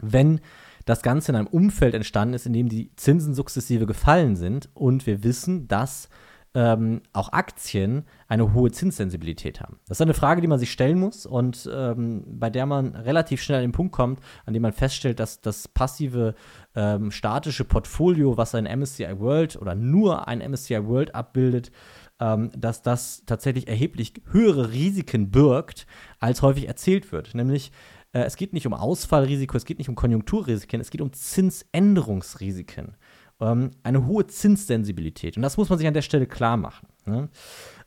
wenn 0.00 0.40
das 0.86 1.02
Ganze 1.02 1.32
in 1.32 1.36
einem 1.36 1.46
Umfeld 1.46 1.94
entstanden 1.94 2.34
ist, 2.34 2.46
in 2.46 2.52
dem 2.52 2.68
die 2.68 2.90
Zinsen 2.96 3.34
sukzessive 3.34 3.86
gefallen 3.86 4.36
sind 4.36 4.68
und 4.74 5.06
wir 5.06 5.24
wissen, 5.24 5.68
dass 5.68 6.08
ähm, 6.54 7.02
auch 7.12 7.32
Aktien 7.32 8.04
eine 8.28 8.54
hohe 8.54 8.70
Zinssensibilität 8.70 9.60
haben. 9.60 9.78
Das 9.88 9.98
ist 9.98 10.02
eine 10.02 10.14
Frage, 10.14 10.40
die 10.40 10.46
man 10.46 10.60
sich 10.60 10.70
stellen 10.70 10.98
muss 10.98 11.26
und 11.26 11.68
ähm, 11.72 12.24
bei 12.26 12.48
der 12.48 12.66
man 12.66 12.94
relativ 12.94 13.42
schnell 13.42 13.58
an 13.58 13.64
den 13.64 13.72
Punkt 13.72 13.92
kommt, 13.92 14.20
an 14.46 14.54
dem 14.54 14.62
man 14.62 14.72
feststellt, 14.72 15.18
dass 15.18 15.40
das 15.40 15.66
passive 15.66 16.34
ähm, 16.76 17.10
statische 17.10 17.64
Portfolio, 17.64 18.36
was 18.36 18.54
ein 18.54 18.64
MSCI 18.64 19.18
World 19.18 19.56
oder 19.56 19.74
nur 19.74 20.28
ein 20.28 20.38
MSCI 20.38 20.86
World 20.86 21.14
abbildet, 21.14 21.72
ähm, 22.20 22.50
dass 22.56 22.82
das 22.82 23.24
tatsächlich 23.26 23.66
erheblich 23.66 24.14
höhere 24.30 24.72
Risiken 24.72 25.32
birgt, 25.32 25.86
als 26.20 26.42
häufig 26.42 26.68
erzählt 26.68 27.10
wird. 27.10 27.34
Nämlich 27.34 27.72
äh, 28.12 28.20
es 28.20 28.36
geht 28.36 28.52
nicht 28.52 28.66
um 28.66 28.74
Ausfallrisiko, 28.74 29.56
es 29.56 29.64
geht 29.64 29.78
nicht 29.78 29.88
um 29.88 29.96
Konjunkturrisiken, 29.96 30.80
es 30.80 30.90
geht 30.90 31.00
um 31.00 31.12
Zinsänderungsrisiken 31.12 32.96
ähm, 33.40 33.70
eine 33.82 34.06
hohe 34.06 34.26
Zinssensibilität. 34.26 35.36
Und 35.36 35.42
das 35.42 35.56
muss 35.56 35.68
man 35.68 35.78
sich 35.78 35.88
an 35.88 35.94
der 35.94 36.02
Stelle 36.02 36.26
klar 36.26 36.56
machen. 36.56 36.88
Ne? 37.06 37.28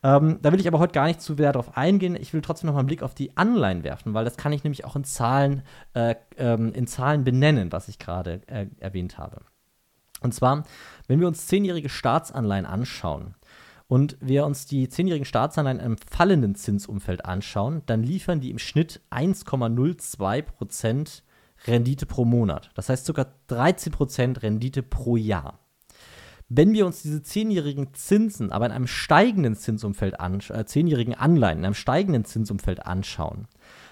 Ähm, 0.04 0.40
da 0.42 0.52
will 0.52 0.60
ich 0.60 0.68
aber 0.68 0.80
heute 0.80 0.94
gar 0.94 1.08
nicht 1.08 1.22
zu 1.22 1.36
sehr 1.36 1.52
darauf 1.52 1.76
eingehen. 1.76 2.16
Ich 2.16 2.34
will 2.34 2.42
trotzdem 2.42 2.68
noch 2.68 2.74
mal 2.74 2.80
einen 2.80 2.88
Blick 2.88 3.04
auf 3.04 3.16
die 3.16 3.36
Anleihen 3.36 3.84
werfen, 3.84 4.14
weil 4.14 4.26
das 4.26 4.38
kann 4.38 4.54
ich 4.54 4.64
nämlich 4.64 4.86
auch 4.86 4.96
in 4.96 5.04
Zahlen, 5.04 5.64
äh, 5.94 6.16
ähm, 6.38 6.74
in 6.74 6.88
Zahlen 6.88 7.24
benennen, 7.24 7.72
was 7.72 7.88
ich 7.88 8.00
gerade 8.00 8.42
äh, 8.48 8.68
erwähnt 8.80 9.18
habe. 9.18 9.42
Und 10.22 10.34
zwar, 10.34 10.64
wenn 11.08 11.20
wir 11.20 11.28
uns 11.28 11.48
zehnjährige 11.48 11.90
Staatsanleihen 11.90 12.66
anschauen 12.66 13.36
und 13.88 14.18
wir 14.20 14.46
uns 14.46 14.66
die 14.66 14.90
zehnjährigen 14.90 15.26
Staatsanleihen 15.26 15.80
im 15.80 15.98
fallenden 15.98 16.56
Zinsumfeld 16.56 17.26
anschauen, 17.26 17.84
dann 17.86 18.04
liefern 18.04 18.40
die 18.40 18.52
im 18.52 18.60
Schnitt 18.60 19.02
1,02 19.12 20.42
Prozent 20.42 21.24
Rendite 21.68 22.06
pro 22.06 22.26
Monat. 22.26 22.72
Das 22.76 22.90
heißt 22.90 23.06
sogar 23.06 23.28
13% 23.50 24.42
Rendite 24.42 24.84
pro 24.84 25.18
Jahr. 25.18 25.60
Wenn 26.50 26.72
wir 26.72 26.86
uns 26.86 27.02
diese 27.02 27.22
zehnjährigen 27.22 27.94
Zinsen 27.94 28.52
aber 28.54 28.68
in 28.68 28.72
einem 28.72 28.88
steigenden 28.88 29.56
Zinsumfeld 29.56 30.20
anschauen, 30.20 30.62
äh, 30.62 30.66
zehnjährigen 30.66 31.14
Anleihen 31.14 31.60
in 31.60 31.66
einem 31.66 31.74
steigenden 31.74 32.24
Zinsumfeld 32.24 32.86
anschauen, 32.86 33.48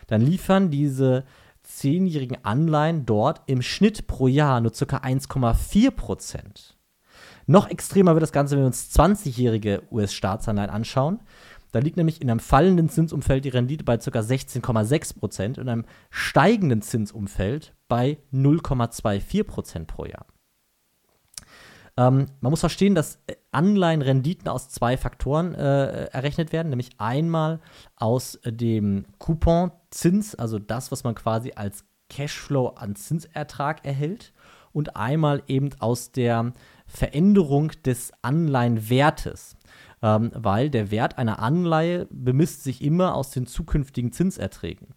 dann 0.07 0.21
liefern 0.21 0.71
diese 0.71 1.25
zehnjährigen 1.63 2.45
Anleihen 2.45 3.05
dort 3.05 3.41
im 3.47 3.61
Schnitt 3.61 4.07
pro 4.07 4.27
Jahr 4.27 4.61
nur 4.61 4.71
ca. 4.71 4.97
1,4% 4.97 6.75
Noch 7.45 7.69
extremer 7.69 8.13
wird 8.13 8.23
das 8.23 8.31
Ganze, 8.31 8.55
wenn 8.55 8.63
wir 8.63 8.67
uns 8.67 8.95
20-jährige 8.95 9.83
US-Staatsanleihen 9.91 10.69
anschauen. 10.69 11.19
Da 11.75 11.81
liegt 11.81 11.97
nämlich 11.97 12.21
in 12.21 12.31
einem 12.31 12.39
fallenden 12.39 12.87
Zinsumfeld 12.87 13.43
die 13.43 13.49
Rendite 13.49 13.83
bei 13.83 13.97
ca. 13.97 14.19
16,6 14.19 15.19
Prozent 15.19 15.57
und 15.57 15.63
in 15.63 15.69
einem 15.69 15.85
steigenden 16.09 16.81
Zinsumfeld 16.81 17.73
bei 17.89 18.17
0,24 18.31 19.43
Prozent 19.43 19.87
pro 19.87 20.05
Jahr. 20.05 20.25
Ähm, 21.97 22.27
man 22.39 22.51
muss 22.51 22.61
verstehen, 22.61 22.95
dass 22.95 23.19
Anleihenrenditen 23.51 24.47
aus 24.47 24.69
zwei 24.69 24.95
Faktoren 24.95 25.53
äh, 25.53 26.05
errechnet 26.05 26.53
werden, 26.53 26.69
nämlich 26.69 26.91
einmal 26.97 27.59
aus 27.97 28.39
dem 28.45 29.03
Couponzins, 29.19 30.33
also 30.33 30.59
das, 30.59 30.93
was 30.93 31.03
man 31.03 31.13
quasi 31.13 31.51
als 31.57 31.83
Cashflow 32.09 32.67
an 32.67 32.95
Zinsertrag 32.95 33.85
erhält, 33.85 34.31
und 34.71 34.95
einmal 34.95 35.43
eben 35.47 35.71
aus 35.79 36.13
der 36.13 36.53
Veränderung 36.85 37.71
des 37.83 38.13
Anleihenwertes 38.21 39.57
ähm, 40.01 40.31
weil 40.33 40.69
der 40.69 40.91
Wert 40.91 41.17
einer 41.17 41.39
Anleihe 41.39 42.07
bemisst 42.09 42.63
sich 42.63 42.81
immer 42.81 43.15
aus 43.15 43.31
den 43.31 43.47
zukünftigen 43.47 44.11
Zinserträgen. 44.11 44.89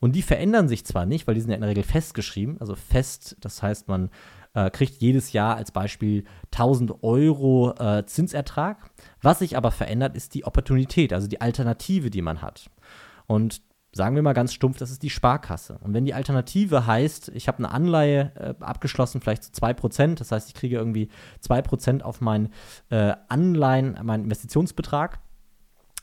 Und 0.00 0.14
die 0.14 0.22
verändern 0.22 0.68
sich 0.68 0.84
zwar 0.84 1.06
nicht, 1.06 1.26
weil 1.26 1.34
die 1.34 1.40
sind 1.40 1.50
ja 1.50 1.56
in 1.56 1.62
der 1.62 1.70
Regel 1.70 1.84
festgeschrieben, 1.84 2.60
also 2.60 2.74
fest, 2.74 3.36
das 3.40 3.62
heißt, 3.62 3.88
man 3.88 4.10
äh, 4.54 4.70
kriegt 4.70 5.00
jedes 5.02 5.32
Jahr 5.32 5.56
als 5.56 5.70
Beispiel 5.70 6.24
1000 6.52 7.02
Euro 7.02 7.74
äh, 7.78 8.06
Zinsertrag. 8.06 8.90
Was 9.20 9.40
sich 9.40 9.56
aber 9.56 9.70
verändert, 9.70 10.16
ist 10.16 10.34
die 10.34 10.44
Opportunität, 10.44 11.12
also 11.12 11.28
die 11.28 11.40
Alternative, 11.40 12.10
die 12.10 12.22
man 12.22 12.40
hat. 12.42 12.70
Und 13.26 13.60
sagen 13.96 14.14
wir 14.14 14.22
mal 14.22 14.34
ganz 14.34 14.52
stumpf, 14.52 14.78
das 14.78 14.90
ist 14.90 15.02
die 15.02 15.10
Sparkasse. 15.10 15.78
Und 15.82 15.94
wenn 15.94 16.04
die 16.04 16.14
Alternative 16.14 16.86
heißt, 16.86 17.30
ich 17.34 17.48
habe 17.48 17.58
eine 17.58 17.70
Anleihe 17.70 18.32
äh, 18.36 18.62
abgeschlossen, 18.62 19.20
vielleicht 19.20 19.42
zu 19.44 19.50
2%, 19.52 20.16
das 20.16 20.30
heißt, 20.30 20.48
ich 20.48 20.54
kriege 20.54 20.76
irgendwie 20.76 21.08
2% 21.42 22.02
auf 22.02 22.20
meinen 22.20 22.50
äh, 22.90 23.14
Anleihen, 23.28 23.98
meinen 24.02 24.24
Investitionsbetrag. 24.24 25.18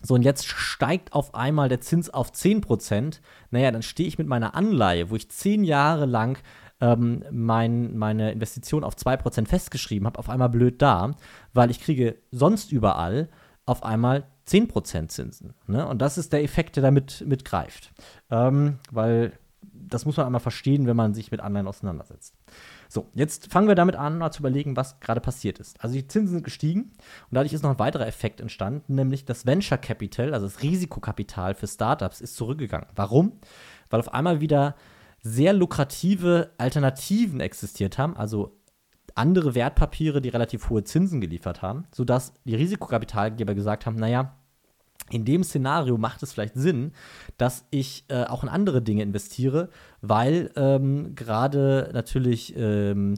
So, 0.01 0.15
und 0.15 0.23
jetzt 0.23 0.47
steigt 0.47 1.13
auf 1.13 1.33
einmal 1.33 1.69
der 1.69 1.79
Zins 1.79 2.09
auf 2.09 2.31
10%. 2.31 3.19
Naja, 3.51 3.71
dann 3.71 3.83
stehe 3.83 4.09
ich 4.09 4.17
mit 4.17 4.27
meiner 4.27 4.55
Anleihe, 4.55 5.09
wo 5.09 5.15
ich 5.15 5.29
10 5.29 5.63
Jahre 5.63 6.05
lang 6.05 6.39
ähm, 6.81 7.23
mein, 7.31 7.95
meine 7.95 8.31
Investition 8.31 8.83
auf 8.83 8.95
2% 8.95 9.47
festgeschrieben 9.47 10.05
habe, 10.07 10.19
auf 10.19 10.29
einmal 10.29 10.50
blöd 10.50 10.81
da, 10.81 11.12
weil 11.53 11.71
ich 11.71 11.79
kriege 11.79 12.17
sonst 12.31 12.73
überall 12.73 13.29
auf 13.65 13.83
einmal 13.83 14.25
10% 14.47 15.07
Zinsen. 15.07 15.53
Ne? 15.67 15.88
Und 15.88 16.01
das 16.01 16.17
ist 16.17 16.33
der 16.33 16.43
Effekt, 16.43 16.75
der 16.75 16.83
damit 16.83 17.23
mitgreift. 17.25 17.93
Ähm, 18.29 18.79
weil 18.91 19.33
das 19.73 20.05
muss 20.05 20.17
man 20.17 20.25
einmal 20.25 20.41
verstehen, 20.41 20.88
wenn 20.88 20.95
man 20.95 21.13
sich 21.13 21.31
mit 21.31 21.41
Anleihen 21.41 21.67
auseinandersetzt. 21.67 22.35
So, 22.89 23.09
jetzt 23.13 23.51
fangen 23.51 23.67
wir 23.67 23.75
damit 23.75 23.95
an, 23.95 24.17
mal 24.17 24.31
zu 24.31 24.41
überlegen, 24.41 24.75
was 24.75 25.00
gerade 25.00 25.21
passiert 25.21 25.59
ist. 25.59 25.81
Also 25.83 25.95
die 25.95 26.07
Zinsen 26.07 26.35
sind 26.35 26.43
gestiegen 26.43 26.81
und 26.81 27.31
dadurch 27.31 27.53
ist 27.53 27.63
noch 27.63 27.71
ein 27.71 27.79
weiterer 27.79 28.07
Effekt 28.07 28.41
entstanden, 28.41 28.95
nämlich 28.95 29.25
das 29.25 29.45
Venture 29.45 29.77
Capital, 29.77 30.33
also 30.33 30.45
das 30.45 30.62
Risikokapital 30.62 31.55
für 31.55 31.67
Startups, 31.67 32.21
ist 32.21 32.35
zurückgegangen. 32.35 32.88
Warum? 32.95 33.33
Weil 33.89 34.00
auf 34.00 34.13
einmal 34.13 34.41
wieder 34.41 34.75
sehr 35.21 35.53
lukrative 35.53 36.51
Alternativen 36.57 37.39
existiert 37.39 37.97
haben, 37.97 38.17
also 38.17 38.57
andere 39.15 39.55
Wertpapiere, 39.55 40.22
die 40.22 40.29
relativ 40.29 40.70
hohe 40.70 40.84
Zinsen 40.84 41.22
geliefert 41.22 41.62
haben, 41.62 41.86
sodass 41.93 42.34
die 42.46 42.55
Risikokapitalgeber 42.55 43.53
gesagt 43.53 43.86
haben, 43.86 43.96
naja, 43.96 44.36
in 45.10 45.25
dem 45.25 45.43
Szenario 45.43 45.98
macht 45.98 46.24
es 46.24 46.34
vielleicht 46.34 46.55
Sinn, 46.55 46.91
dass 47.38 47.65
ich 47.70 48.05
äh, 48.08 48.24
auch 48.24 48.43
in 48.43 48.50
andere 48.50 48.82
Dinge 48.82 49.03
investiere, 49.03 49.70
weil 50.01 50.51
ähm, 50.55 51.13
gerade 51.15 51.91
natürlich 51.93 52.55
ähm, 52.55 53.15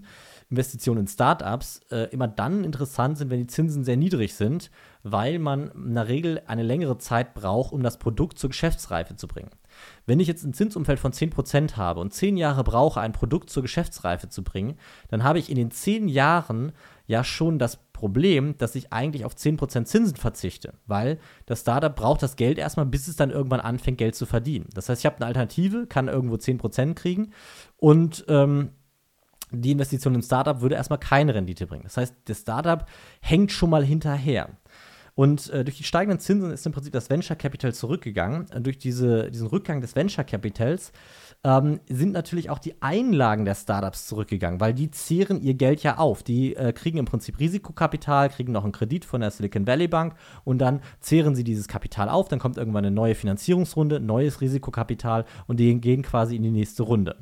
Investitionen 0.49 1.01
in 1.01 1.07
Startups 1.07 1.81
äh, 1.91 2.09
immer 2.11 2.27
dann 2.27 2.63
interessant 2.63 3.17
sind, 3.17 3.29
wenn 3.29 3.39
die 3.39 3.47
Zinsen 3.47 3.83
sehr 3.83 3.97
niedrig 3.97 4.33
sind, 4.33 4.71
weil 5.07 5.37
man 5.37 5.69
in 5.69 5.93
der 5.93 6.07
Regel 6.07 6.41
eine 6.47 6.63
längere 6.63 6.97
Zeit 6.97 7.35
braucht, 7.35 7.71
um 7.71 7.83
das 7.83 7.99
Produkt 7.99 8.39
zur 8.39 8.49
Geschäftsreife 8.49 9.15
zu 9.15 9.27
bringen. 9.27 9.51
Wenn 10.07 10.19
ich 10.19 10.27
jetzt 10.27 10.43
ein 10.43 10.53
Zinsumfeld 10.55 10.99
von 10.99 11.11
10% 11.11 11.75
habe 11.75 11.99
und 11.99 12.11
10 12.11 12.37
Jahre 12.37 12.63
brauche, 12.63 13.01
ein 13.01 13.11
Produkt 13.11 13.51
zur 13.51 13.61
Geschäftsreife 13.61 14.29
zu 14.29 14.43
bringen, 14.43 14.79
dann 15.09 15.23
habe 15.23 15.37
ich 15.37 15.51
in 15.51 15.57
den 15.57 15.69
10 15.69 16.07
Jahren 16.07 16.71
ja 17.05 17.23
schon 17.23 17.59
das 17.59 17.77
Problem, 17.93 18.57
dass 18.57 18.73
ich 18.73 18.91
eigentlich 18.91 19.25
auf 19.25 19.35
10% 19.35 19.85
Zinsen 19.85 20.15
verzichte, 20.15 20.73
weil 20.87 21.19
das 21.45 21.61
Startup 21.61 21.95
braucht 21.95 22.23
das 22.23 22.35
Geld 22.35 22.57
erstmal, 22.57 22.87
bis 22.87 23.07
es 23.07 23.15
dann 23.15 23.29
irgendwann 23.29 23.59
anfängt, 23.59 23.99
Geld 23.99 24.15
zu 24.15 24.25
verdienen. 24.25 24.69
Das 24.73 24.89
heißt, 24.89 25.01
ich 25.01 25.05
habe 25.05 25.17
eine 25.17 25.27
Alternative, 25.27 25.85
kann 25.85 26.07
irgendwo 26.07 26.35
10% 26.35 26.95
kriegen 26.95 27.31
und 27.77 28.25
ähm, 28.27 28.71
die 29.51 29.71
Investition 29.71 30.15
im 30.15 30.21
Startup 30.21 30.61
würde 30.61 30.75
erstmal 30.75 30.99
keine 30.99 31.35
Rendite 31.35 31.67
bringen. 31.67 31.83
Das 31.83 31.97
heißt, 31.97 32.15
das 32.25 32.39
Startup 32.39 32.85
hängt 33.21 33.51
schon 33.51 33.69
mal 33.69 33.85
hinterher. 33.85 34.49
Und 35.15 35.49
äh, 35.49 35.63
durch 35.63 35.77
die 35.77 35.85
steigenden 35.85 36.19
Zinsen 36.19 36.51
ist 36.51 36.65
im 36.65 36.73
Prinzip 36.73 36.91
das 36.91 37.09
Venture 37.09 37.37
Capital 37.37 37.73
zurückgegangen. 37.73 38.47
Und 38.53 38.65
durch 38.65 38.77
diese, 38.77 39.31
diesen 39.31 39.47
Rückgang 39.47 39.79
des 39.79 39.95
Venture 39.95 40.25
Capitals 40.25 40.91
ähm, 41.45 41.79
sind 41.87 42.11
natürlich 42.11 42.49
auch 42.49 42.59
die 42.59 42.81
Einlagen 42.81 43.45
der 43.45 43.55
Startups 43.55 44.07
zurückgegangen, 44.07 44.59
weil 44.59 44.73
die 44.73 44.91
zehren 44.91 45.41
ihr 45.41 45.53
Geld 45.53 45.83
ja 45.83 45.99
auf. 45.99 46.21
Die 46.21 46.55
äh, 46.55 46.73
kriegen 46.73 46.97
im 46.97 47.05
Prinzip 47.05 47.39
Risikokapital, 47.39 48.29
kriegen 48.29 48.51
noch 48.51 48.63
einen 48.63 48.73
Kredit 48.73 49.05
von 49.05 49.21
der 49.21 49.31
Silicon 49.31 49.65
Valley 49.65 49.87
Bank 49.87 50.15
und 50.43 50.57
dann 50.57 50.81
zehren 50.99 51.33
sie 51.33 51.45
dieses 51.45 51.69
Kapital 51.69 52.09
auf. 52.09 52.27
Dann 52.27 52.39
kommt 52.39 52.57
irgendwann 52.57 52.83
eine 52.83 52.93
neue 52.93 53.15
Finanzierungsrunde, 53.15 54.01
neues 54.01 54.41
Risikokapital 54.41 55.23
und 55.47 55.61
die 55.61 55.79
gehen 55.79 56.01
quasi 56.01 56.35
in 56.35 56.43
die 56.43 56.51
nächste 56.51 56.83
Runde. 56.83 57.15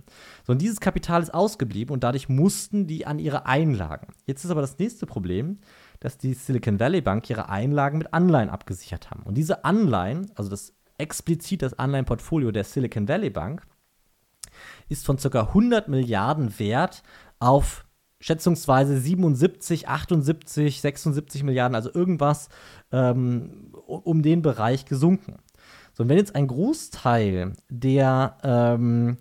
So, 0.47 0.53
und 0.53 0.61
dieses 0.61 0.79
Kapital 0.79 1.21
ist 1.21 1.33
ausgeblieben 1.33 1.93
und 1.93 2.03
dadurch 2.03 2.27
mussten 2.27 2.87
die 2.87 3.05
an 3.05 3.19
ihre 3.19 3.45
Einlagen. 3.45 4.07
Jetzt 4.25 4.45
ist 4.45 4.51
aber 4.51 4.61
das 4.61 4.79
nächste 4.79 5.05
Problem 5.05 5.59
dass 6.03 6.17
die 6.17 6.33
Silicon 6.33 6.81
Valley 6.81 6.99
Bank 6.99 7.29
ihre 7.29 7.47
Einlagen 7.47 7.97
mit 7.97 8.13
Anleihen 8.13 8.49
abgesichert 8.49 9.09
haben. 9.09 9.23
Und 9.23 9.35
diese 9.35 9.63
Anleihen, 9.63 10.29
also 10.35 10.49
das 10.49 10.73
explizit 10.97 11.61
das 11.61 11.79
Anleihenportfolio 11.79 12.51
der 12.51 12.65
Silicon 12.65 13.07
Valley 13.07 13.29
Bank, 13.29 13.65
ist 14.89 15.05
von 15.05 15.15
ca. 15.15 15.47
100 15.47 15.87
Milliarden 15.87 16.59
wert 16.59 17.03
auf 17.39 17.85
schätzungsweise 18.19 18.99
77, 18.99 19.87
78, 19.87 20.81
76 20.81 21.43
Milliarden, 21.43 21.75
also 21.75 21.89
irgendwas 21.93 22.49
ähm, 22.91 23.71
um 23.85 24.21
den 24.21 24.41
Bereich 24.41 24.85
gesunken. 24.85 25.37
So, 25.93 26.03
und 26.03 26.09
wenn 26.09 26.17
jetzt 26.17 26.35
ein 26.35 26.47
Großteil 26.47 27.53
der 27.69 28.37
ähm, 28.43 29.19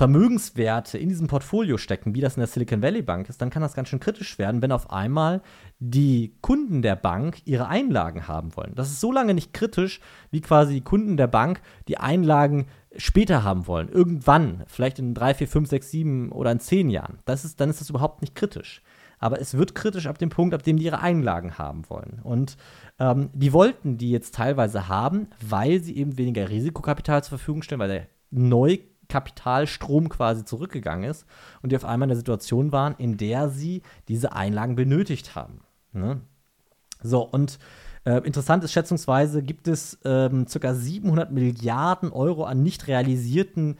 Vermögenswerte 0.00 0.96
in 0.96 1.10
diesem 1.10 1.26
Portfolio 1.26 1.76
stecken, 1.76 2.14
wie 2.14 2.22
das 2.22 2.34
in 2.34 2.40
der 2.40 2.46
Silicon 2.46 2.80
Valley 2.80 3.02
Bank 3.02 3.28
ist, 3.28 3.42
dann 3.42 3.50
kann 3.50 3.60
das 3.60 3.74
ganz 3.74 3.90
schön 3.90 4.00
kritisch 4.00 4.38
werden, 4.38 4.62
wenn 4.62 4.72
auf 4.72 4.90
einmal 4.90 5.42
die 5.78 6.38
Kunden 6.40 6.80
der 6.80 6.96
Bank 6.96 7.42
ihre 7.44 7.68
Einlagen 7.68 8.26
haben 8.26 8.56
wollen. 8.56 8.74
Das 8.74 8.88
ist 8.88 9.00
so 9.00 9.12
lange 9.12 9.34
nicht 9.34 9.52
kritisch, 9.52 10.00
wie 10.30 10.40
quasi 10.40 10.72
die 10.72 10.80
Kunden 10.80 11.18
der 11.18 11.26
Bank 11.26 11.60
die 11.86 11.98
Einlagen 11.98 12.64
später 12.96 13.44
haben 13.44 13.66
wollen. 13.66 13.90
Irgendwann, 13.90 14.64
vielleicht 14.68 14.98
in 14.98 15.12
drei, 15.12 15.34
vier, 15.34 15.48
fünf, 15.48 15.68
sechs, 15.68 15.90
sieben 15.90 16.32
oder 16.32 16.50
in 16.50 16.60
zehn 16.60 16.88
Jahren. 16.88 17.18
Das 17.26 17.44
ist, 17.44 17.60
dann 17.60 17.68
ist 17.68 17.82
das 17.82 17.90
überhaupt 17.90 18.22
nicht 18.22 18.34
kritisch. 18.34 18.80
Aber 19.18 19.38
es 19.38 19.52
wird 19.52 19.74
kritisch 19.74 20.06
ab 20.06 20.16
dem 20.16 20.30
Punkt, 20.30 20.54
ab 20.54 20.62
dem 20.62 20.78
die 20.78 20.84
ihre 20.84 21.00
Einlagen 21.00 21.58
haben 21.58 21.82
wollen. 21.90 22.20
Und 22.22 22.56
ähm, 22.98 23.28
die 23.34 23.52
wollten 23.52 23.98
die 23.98 24.12
jetzt 24.12 24.34
teilweise 24.34 24.88
haben, 24.88 25.26
weil 25.46 25.82
sie 25.82 25.94
eben 25.98 26.16
weniger 26.16 26.48
Risikokapital 26.48 27.22
zur 27.22 27.36
Verfügung 27.36 27.60
stellen, 27.60 27.80
weil 27.80 27.88
der 27.90 28.06
neu 28.30 28.78
Kapitalstrom 29.10 30.08
quasi 30.08 30.44
zurückgegangen 30.44 31.10
ist 31.10 31.26
und 31.62 31.72
die 31.72 31.76
auf 31.76 31.84
einmal 31.84 32.06
in 32.06 32.10
der 32.10 32.16
Situation 32.16 32.72
waren, 32.72 32.94
in 32.96 33.18
der 33.18 33.50
sie 33.50 33.82
diese 34.08 34.32
Einlagen 34.32 34.76
benötigt 34.76 35.34
haben. 35.34 35.60
Ne? 35.92 36.22
So, 37.02 37.22
und 37.22 37.58
äh, 38.04 38.18
interessant 38.26 38.64
ist 38.64 38.72
schätzungsweise 38.72 39.42
gibt 39.42 39.68
es 39.68 39.98
ähm, 40.04 40.46
ca. 40.46 40.74
700 40.74 41.30
Milliarden 41.30 42.10
Euro 42.12 42.44
an 42.44 42.62
nicht 42.62 42.86
realisierten 42.86 43.76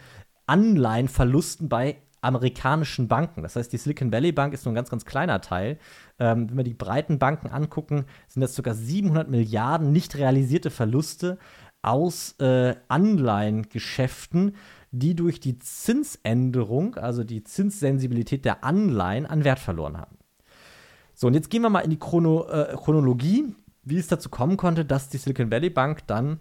Anleihenverlusten 0.46 1.68
bei 1.68 1.96
amerikanischen 2.22 3.08
Banken. 3.08 3.42
Das 3.42 3.56
heißt, 3.56 3.72
die 3.72 3.78
Silicon 3.78 4.12
Valley 4.12 4.32
Bank 4.32 4.52
ist 4.52 4.64
nur 4.64 4.72
ein 4.72 4.76
ganz, 4.76 4.90
ganz 4.90 5.04
kleiner 5.06 5.40
Teil. 5.40 5.78
Ähm, 6.18 6.50
wenn 6.50 6.56
wir 6.58 6.64
die 6.64 6.74
breiten 6.74 7.18
Banken 7.18 7.48
angucken, 7.48 8.04
sind 8.28 8.42
das 8.42 8.60
ca. 8.60 8.74
700 8.74 9.28
Milliarden 9.30 9.92
nicht 9.92 10.16
realisierte 10.16 10.70
Verluste 10.70 11.38
aus 11.82 12.34
äh, 12.38 12.74
Anleihengeschäften 12.88 14.54
die 14.92 15.14
durch 15.14 15.40
die 15.40 15.58
Zinsänderung, 15.58 16.96
also 16.96 17.22
die 17.24 17.44
Zinssensibilität 17.44 18.44
der 18.44 18.64
Anleihen, 18.64 19.26
an 19.26 19.44
Wert 19.44 19.60
verloren 19.60 19.96
haben. 19.96 20.16
So, 21.14 21.26
und 21.26 21.34
jetzt 21.34 21.50
gehen 21.50 21.62
wir 21.62 21.70
mal 21.70 21.80
in 21.80 21.90
die 21.90 21.98
Chrono, 21.98 22.48
äh, 22.48 22.74
Chronologie, 22.76 23.54
wie 23.84 23.98
es 23.98 24.08
dazu 24.08 24.28
kommen 24.28 24.56
konnte, 24.56 24.84
dass 24.84 25.08
die 25.08 25.18
Silicon 25.18 25.50
Valley 25.50 25.70
Bank 25.70 26.06
dann 26.06 26.40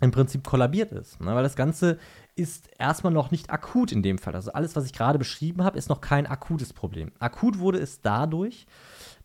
im 0.00 0.10
Prinzip 0.10 0.44
kollabiert 0.44 0.92
ist. 0.92 1.20
Ne? 1.20 1.34
Weil 1.34 1.42
das 1.42 1.56
Ganze 1.56 1.98
ist 2.34 2.70
erstmal 2.78 3.12
noch 3.12 3.30
nicht 3.30 3.50
akut 3.50 3.92
in 3.92 4.02
dem 4.02 4.18
Fall. 4.18 4.34
Also 4.34 4.52
alles, 4.52 4.74
was 4.74 4.86
ich 4.86 4.92
gerade 4.92 5.18
beschrieben 5.18 5.62
habe, 5.62 5.76
ist 5.76 5.90
noch 5.90 6.00
kein 6.00 6.26
akutes 6.26 6.72
Problem. 6.72 7.12
Akut 7.18 7.58
wurde 7.58 7.78
es 7.78 8.00
dadurch, 8.00 8.66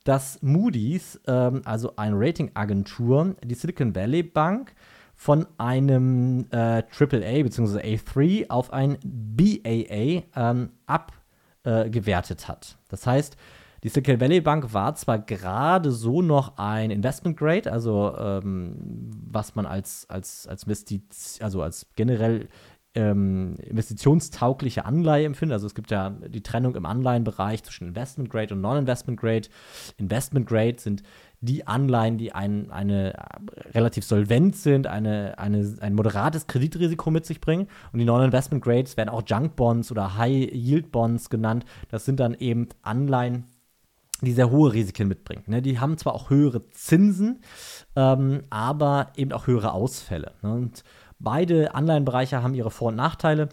dass 0.03 0.41
Moody's, 0.41 1.21
ähm, 1.27 1.61
also 1.63 1.95
eine 1.95 2.19
Ratingagentur, 2.19 3.35
die 3.43 3.55
Silicon 3.55 3.95
Valley 3.95 4.23
Bank 4.23 4.75
von 5.15 5.47
einem 5.57 6.47
äh, 6.51 6.83
AAA 6.83 7.43
bzw. 7.43 7.79
A3 7.79 8.49
auf 8.49 8.71
ein 8.73 8.97
BAA 9.03 10.23
ähm, 10.35 10.69
abgewertet 10.85 12.43
äh, 12.43 12.47
hat. 12.47 12.77
Das 12.89 13.07
heißt, 13.07 13.37
die 13.85 13.89
Silicon 13.89 14.19
Valley 14.19 14.41
Bank 14.41 14.73
war 14.73 14.95
zwar 14.95 15.19
gerade 15.19 15.91
so 15.91 16.23
noch 16.23 16.57
ein 16.57 16.89
Investment 16.89 17.37
Grade, 17.37 17.71
also 17.71 18.15
ähm, 18.17 19.11
was 19.29 19.53
man 19.53 19.67
als, 19.67 20.09
als, 20.09 20.47
als, 20.47 20.65
also 21.39 21.61
als 21.61 21.85
generell 21.95 22.49
ähm, 22.95 23.57
investitionstaugliche 23.61 24.85
Anleihe 24.85 25.25
empfindet. 25.25 25.55
Also 25.55 25.67
es 25.67 25.75
gibt 25.75 25.91
ja 25.91 26.09
die 26.09 26.41
Trennung 26.41 26.75
im 26.75 26.85
Anleihenbereich 26.85 27.63
zwischen 27.63 27.89
Investment 27.89 28.29
Grade 28.29 28.53
und 28.53 28.61
Non-Investment 28.61 29.19
Grade. 29.19 29.49
Investment 29.97 30.47
Grade 30.47 30.75
sind 30.79 31.03
die 31.41 31.67
Anleihen, 31.67 32.17
die 32.17 32.31
ein, 32.31 32.71
eine 32.71 33.13
relativ 33.73 34.05
solvent 34.05 34.55
sind, 34.55 34.87
eine, 34.87 35.37
eine, 35.37 35.77
ein 35.81 35.93
moderates 35.93 36.47
Kreditrisiko 36.47 37.11
mit 37.11 37.25
sich 37.25 37.41
bringen. 37.41 37.67
Und 37.91 37.99
die 37.99 38.05
Non-Investment 38.05 38.63
Grades 38.63 38.97
werden 38.97 39.09
auch 39.09 39.23
Junk 39.25 39.55
Bonds 39.55 39.91
oder 39.91 40.17
High 40.17 40.51
Yield 40.53 40.91
Bonds 40.91 41.29
genannt. 41.29 41.65
Das 41.89 42.05
sind 42.05 42.19
dann 42.19 42.33
eben 42.33 42.69
Anleihen, 42.81 43.45
die 44.21 44.31
sehr 44.31 44.49
hohe 44.49 44.73
Risiken 44.73 45.07
mitbringen. 45.07 45.43
Ne? 45.47 45.61
Die 45.61 45.79
haben 45.79 45.97
zwar 45.97 46.15
auch 46.15 46.29
höhere 46.29 46.67
Zinsen, 46.69 47.41
ähm, 47.95 48.43
aber 48.49 49.11
eben 49.15 49.33
auch 49.33 49.47
höhere 49.47 49.73
Ausfälle. 49.73 50.33
Ne? 50.41 50.53
Und 50.53 50.83
beide 51.19 51.75
Anleihenbereiche 51.75 52.41
haben 52.41 52.53
ihre 52.53 52.71
Vor- 52.71 52.89
und 52.89 52.95
Nachteile. 52.95 53.49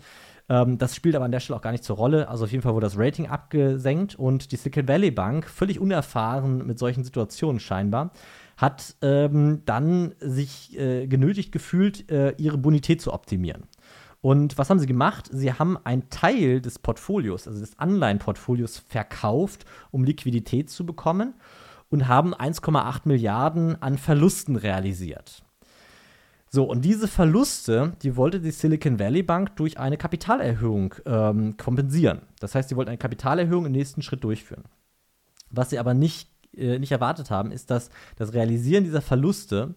Ähm, 0.49 0.79
das 0.79 0.95
spielt 0.95 1.15
aber 1.17 1.25
an 1.25 1.33
der 1.33 1.41
Stelle 1.41 1.57
auch 1.57 1.63
gar 1.63 1.73
nicht 1.73 1.85
zur 1.85 1.97
Rolle. 1.97 2.29
Also 2.29 2.45
auf 2.45 2.53
jeden 2.53 2.63
Fall 2.63 2.75
wurde 2.75 2.87
das 2.87 2.99
Rating 2.99 3.29
abgesenkt 3.29 4.15
und 4.15 4.53
die 4.53 4.57
Silicon 4.57 4.89
Valley 4.89 5.11
Bank, 5.11 5.49
völlig 5.49 5.81
unerfahren 5.81 6.67
mit 6.67 6.79
solchen 6.79 7.05
Situationen 7.05 7.61
scheinbar, 7.61 8.13
hat 8.57 8.97
ähm, 9.03 9.63
dann 9.65 10.15
sich 10.21 10.79
äh, 10.79 11.07
genötigt 11.07 11.53
gefühlt, 11.53 12.11
äh, 12.11 12.35
ihre 12.37 12.59
Bonität 12.59 13.01
zu 13.01 13.13
optimieren. 13.13 13.65
Und 14.21 14.57
was 14.57 14.71
haben 14.71 14.79
sie 14.79 14.87
gemacht? 14.87 15.29
Sie 15.33 15.53
haben 15.53 15.77
einen 15.85 16.09
Teil 16.09 16.61
des 16.61 16.79
Portfolios, 16.79 17.49
also 17.49 17.59
des 17.59 17.79
Anleihenportfolios, 17.79 18.79
verkauft, 18.79 19.65
um 19.91 20.05
Liquidität 20.05 20.71
zu 20.71 20.87
bekommen 20.87 21.35
und 21.91 22.07
haben 22.07 22.33
1,8 22.33 23.01
Milliarden 23.05 23.83
an 23.83 23.99
Verlusten 23.99 24.55
realisiert. 24.55 25.43
So, 26.55 26.65
und 26.65 26.85
diese 26.85 27.09
Verluste, 27.09 27.95
die 28.03 28.15
wollte 28.15 28.39
die 28.39 28.51
Silicon 28.51 28.99
Valley 28.99 29.23
Bank 29.23 29.57
durch 29.57 29.79
eine 29.79 29.97
Kapitalerhöhung 29.97 30.95
ähm, 31.07 31.57
kompensieren. 31.57 32.21
Das 32.41 32.55
heißt, 32.55 32.69
sie 32.69 32.77
wollten 32.77 32.91
eine 32.91 32.99
Kapitalerhöhung 32.99 33.65
im 33.65 33.73
nächsten 33.73 34.03
Schritt 34.03 34.23
durchführen. 34.23 34.65
Was 35.49 35.71
sie 35.71 35.79
aber 35.79 35.95
nicht, 35.95 36.29
äh, 36.55 36.79
nicht 36.79 36.93
erwartet 36.93 37.31
haben, 37.31 37.53
ist, 37.53 37.71
dass 37.71 37.89
das 38.17 38.35
Realisieren 38.35 38.85
dieser 38.85 39.01
Verluste 39.01 39.73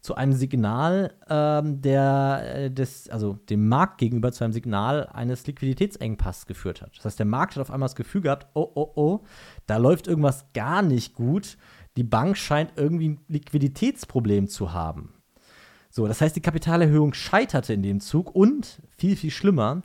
zu 0.00 0.16
einem 0.16 0.32
Signal 0.32 1.14
ähm, 1.28 1.80
der, 1.80 2.42
äh, 2.56 2.70
des, 2.72 3.08
also 3.08 3.34
dem 3.48 3.68
Markt 3.68 3.98
gegenüber 3.98 4.32
zu 4.32 4.42
einem 4.42 4.52
Signal 4.52 5.06
eines 5.06 5.46
Liquiditätsengpasses 5.46 6.46
geführt 6.46 6.82
hat. 6.82 6.96
Das 6.96 7.04
heißt, 7.04 7.20
der 7.20 7.26
Markt 7.26 7.54
hat 7.54 7.60
auf 7.60 7.70
einmal 7.70 7.86
das 7.86 7.94
Gefühl 7.94 8.22
gehabt, 8.22 8.48
oh, 8.54 8.68
oh, 8.74 8.90
oh, 8.96 9.20
da 9.68 9.76
läuft 9.76 10.08
irgendwas 10.08 10.44
gar 10.54 10.82
nicht 10.82 11.14
gut. 11.14 11.56
Die 11.96 12.02
Bank 12.04 12.36
scheint 12.36 12.72
irgendwie 12.74 13.10
ein 13.10 13.20
Liquiditätsproblem 13.28 14.48
zu 14.48 14.72
haben. 14.72 15.12
So, 15.96 16.06
das 16.06 16.20
heißt, 16.20 16.36
die 16.36 16.42
Kapitalerhöhung 16.42 17.14
scheiterte 17.14 17.72
in 17.72 17.82
dem 17.82 18.00
Zug 18.00 18.34
und 18.34 18.82
viel, 18.98 19.16
viel 19.16 19.30
schlimmer, 19.30 19.80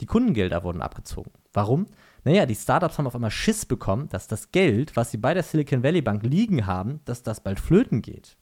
die 0.00 0.06
Kundengelder 0.06 0.64
wurden 0.64 0.82
abgezogen. 0.82 1.30
Warum? 1.52 1.86
Naja, 2.24 2.44
die 2.44 2.56
Startups 2.56 2.98
haben 2.98 3.06
auf 3.06 3.14
einmal 3.14 3.30
Schiss 3.30 3.64
bekommen, 3.64 4.08
dass 4.08 4.26
das 4.26 4.50
Geld, 4.50 4.96
was 4.96 5.12
sie 5.12 5.16
bei 5.16 5.32
der 5.32 5.44
Silicon 5.44 5.84
Valley 5.84 6.02
Bank 6.02 6.24
liegen 6.24 6.66
haben, 6.66 6.98
dass 7.04 7.22
das 7.22 7.38
bald 7.38 7.60
flöten 7.60 8.02
geht. 8.02 8.36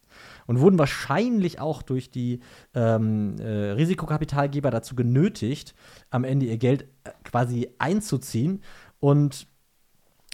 Und 0.46 0.61
wurden 0.61 0.79
wahrscheinlich 0.79 1.61
auch 1.61 1.83
durch 1.83 2.11
die 2.11 2.40
ähm, 2.75 3.38
äh, 3.38 3.72
Risikokapitalgeber 3.72 4.70
dazu 4.70 4.94
genötigt, 4.94 5.75
am 6.09 6.25
Ende 6.25 6.46
ihr 6.46 6.57
Geld 6.57 6.87
äh, 7.05 7.11
quasi 7.25 7.68
einzuziehen. 7.79 8.62
Und 9.01 9.48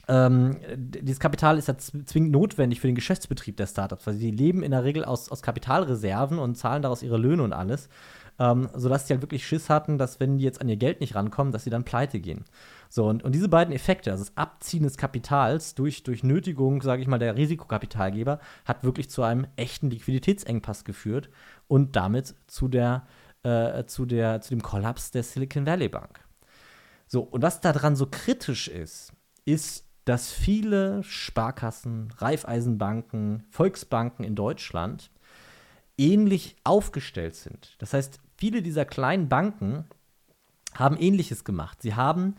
ähm, 0.09 0.57
dieses 0.75 1.21
Kapital 1.21 1.59
ist 1.59 1.68
ja 1.68 1.77
zwingend 1.77 2.33
notwendig 2.33 2.81
für 2.81 2.87
den 2.87 2.94
Geschäftsbetrieb 2.94 3.59
der 3.59 3.66
Startups, 3.66 4.07
weil 4.07 4.14
sie 4.14 4.31
leben 4.31 4.62
in 4.62 4.71
der 4.71 4.83
Regel 4.83 5.05
aus, 5.05 5.31
aus 5.31 5.42
Kapitalreserven 5.42 6.38
und 6.38 6.57
zahlen 6.57 6.83
daraus 6.83 7.03
ihre 7.03 7.18
Löhne 7.18 7.42
und 7.42 7.53
alles, 7.53 7.90
ähm, 8.38 8.71
sodass 8.75 9.07
sie 9.07 9.12
halt 9.12 9.23
wirklich 9.23 9.47
Schiss 9.47 9.68
hatten, 9.68 9.99
dass 9.99 10.18
wenn 10.18 10.38
die 10.38 10.44
jetzt 10.44 10.62
an 10.62 10.68
ihr 10.68 10.77
Geld 10.77 11.01
nicht 11.01 11.14
rankommen, 11.14 11.53
dass 11.53 11.64
sie 11.64 11.71
dann 11.71 11.85
pleite 11.85 12.21
gehen. 12.21 12.44
So, 12.88 13.07
und, 13.07 13.23
und 13.23 13.35
diese 13.35 13.51
beiden 13.51 13.75
Effekte, 13.75 14.11
also 14.11 14.25
das 14.25 14.37
Abziehen 14.37 14.85
des 14.85 14.97
Kapitals 14.97 15.75
durch, 15.75 16.05
durch 16.05 16.23
Nötigung, 16.23 16.81
sage 16.81 17.03
ich 17.03 17.09
mal, 17.09 17.18
der 17.18 17.37
Risikokapitalgeber, 17.37 18.40
hat 18.64 18.85
wirklich 18.85 19.11
zu 19.11 19.23
einem 19.23 19.47
echten 19.57 19.90
Liquiditätsengpass 19.90 20.85
geführt 20.85 21.29
und 21.66 21.97
damit 21.97 22.35
zu, 22.47 22.68
der, 22.68 23.07
äh, 23.42 23.85
zu, 23.85 24.07
der, 24.07 24.40
zu 24.40 24.51
dem 24.51 24.62
Kollaps 24.62 25.11
der 25.11 25.23
Silicon 25.23 25.66
Valley 25.66 25.90
Bank. 25.90 26.21
So, 27.07 27.21
und 27.21 27.42
was 27.42 27.61
daran 27.61 27.94
so 27.94 28.07
kritisch 28.07 28.68
ist, 28.68 29.12
ist, 29.44 29.88
dass 30.09 30.33
viele 30.33 31.03
Sparkassen, 31.05 32.11
Raiffeisenbanken, 32.16 33.44
Volksbanken 33.51 34.25
in 34.25 34.35
Deutschland 34.35 35.11
ähnlich 35.99 36.57
aufgestellt 36.64 37.35
sind. 37.35 37.75
Das 37.79 37.92
heißt, 37.92 38.18
viele 38.38 38.62
dieser 38.62 38.87
kleinen 38.87 39.29
Banken 39.29 39.85
haben 40.75 40.97
ähnliches 40.97 41.44
gemacht. 41.44 41.83
Sie 41.83 41.94
haben 41.94 42.37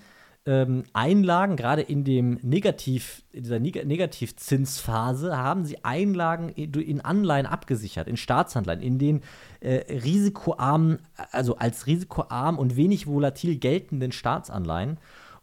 ähm, 0.48 0.84
Einlagen, 0.94 1.58
gerade 1.58 1.84
in 1.84 2.04
dem 2.04 2.40
Negativ, 2.42 3.22
in 3.34 3.44
dieser 3.44 3.60
Neg 3.60 3.86
Negativzinsphase, 3.86 5.38
haben 5.38 5.64
sie 5.64 5.84
Einlagen 5.86 6.50
in 6.50 7.02
Anleihen 7.02 7.46
abgesichert, 7.46 8.08
in 8.08 8.18
Staatsanleihen, 8.18 8.82
in 8.82 8.98
den 8.98 9.22
äh, 9.60 9.94
risikoarmen, 9.94 11.04
also 11.32 11.58
als 11.58 11.86
risikoarm 11.86 12.58
und 12.58 12.76
wenig 12.78 13.06
volatil 13.06 13.60
geltenden 13.60 14.12
Staatsanleihen. 14.12 14.98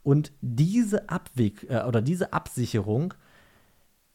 Und 0.06 0.30
diese 0.40 1.08
Abweg 1.08 1.66
äh, 1.68 1.82
oder 1.82 2.00
diese 2.00 2.32
Absicherung 2.32 3.14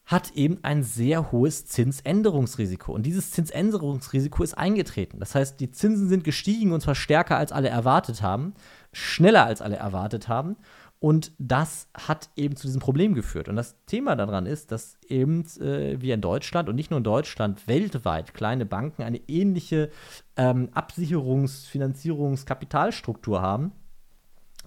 hat 0.05 0.31
eben 0.35 0.59
ein 0.61 0.83
sehr 0.83 1.33
hohes 1.33 1.65
Zinsänderungsrisiko. 1.65 2.93
Und 2.93 3.05
dieses 3.05 3.31
Zinsänderungsrisiko 3.31 4.41
ist 4.41 4.57
eingetreten. 4.57 5.19
Das 5.19 5.35
heißt, 5.35 5.59
die 5.59 5.69
Zinsen 5.71 6.07
sind 6.07 6.23
gestiegen 6.23 6.71
und 6.71 6.79
zwar 6.79 6.95
stärker 6.95 7.35
als 7.35 7.51
alle 7.51 7.67
erwartet 7.67 8.21
haben, 8.21 8.53
schneller 8.93 9.45
als 9.45 9.61
alle 9.61 9.75
erwartet 9.75 10.29
haben. 10.29 10.55
Und 10.99 11.33
das 11.39 11.89
hat 11.93 12.29
eben 12.37 12.55
zu 12.55 12.67
diesem 12.67 12.79
Problem 12.79 13.13
geführt. 13.13 13.49
Und 13.49 13.57
das 13.57 13.75
Thema 13.85 14.15
daran 14.15 14.45
ist, 14.45 14.71
dass 14.71 14.95
eben 15.09 15.43
äh, 15.59 15.99
wir 15.99 16.13
in 16.13 16.21
Deutschland 16.21 16.69
und 16.69 16.75
nicht 16.75 16.91
nur 16.91 16.99
in 16.99 17.03
Deutschland, 17.03 17.67
weltweit 17.67 18.33
kleine 18.33 18.65
Banken 18.65 19.03
eine 19.03 19.19
ähnliche 19.27 19.89
ähm, 20.37 20.69
Absicherungs-, 20.73 21.69
Finanzierungs-, 21.69 22.45
Kapitalstruktur 22.45 23.41
haben. 23.41 23.73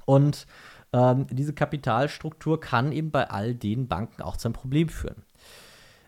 Und 0.04 0.46
ähm, 0.94 1.26
diese 1.28 1.52
Kapitalstruktur 1.52 2.60
kann 2.60 2.92
eben 2.92 3.10
bei 3.10 3.28
all 3.28 3.54
den 3.54 3.88
Banken 3.88 4.22
auch 4.22 4.36
zu 4.36 4.46
einem 4.46 4.54
Problem 4.54 4.88
führen. 4.88 5.24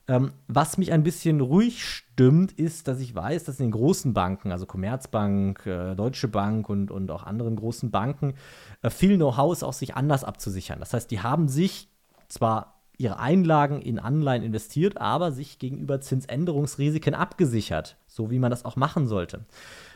Ähm, 0.07 0.31
was 0.47 0.79
mich 0.79 0.93
ein 0.93 1.03
bisschen 1.03 1.41
ruhig 1.41 1.85
stimmt, 1.85 2.53
ist, 2.53 2.87
dass 2.87 3.01
ich 3.01 3.13
weiß, 3.13 3.43
dass 3.43 3.59
in 3.59 3.67
den 3.67 3.73
großen 3.73 4.15
Banken, 4.15 4.53
also 4.53 4.65
Commerzbank, 4.65 5.67
äh, 5.67 5.97
Deutsche 5.97 6.29
Bank 6.29 6.69
und, 6.69 6.93
und 6.93 7.11
auch 7.11 7.25
anderen 7.25 7.57
großen 7.57 7.91
Banken, 7.91 8.35
äh, 8.83 8.91
viel 8.91 9.17
Know-how 9.17 9.53
ist, 9.53 9.65
auch 9.65 9.73
sich 9.73 9.97
anders 9.97 10.23
abzusichern. 10.23 10.79
Das 10.79 10.95
heißt, 10.95 11.11
die 11.11 11.21
haben 11.21 11.49
sich 11.49 11.89
zwar 12.29 12.81
ihre 12.97 13.19
Einlagen 13.19 13.83
in 13.83 13.99
Anleihen 13.99 14.45
investiert, 14.45 15.01
aber 15.01 15.33
sich 15.33 15.59
gegenüber 15.59 16.01
Zinsänderungsrisiken 16.01 17.15
abgesichert, 17.15 17.97
so 18.07 18.31
wie 18.31 18.39
man 18.39 18.51
das 18.51 18.65
auch 18.65 18.77
machen 18.77 19.09
sollte. 19.09 19.45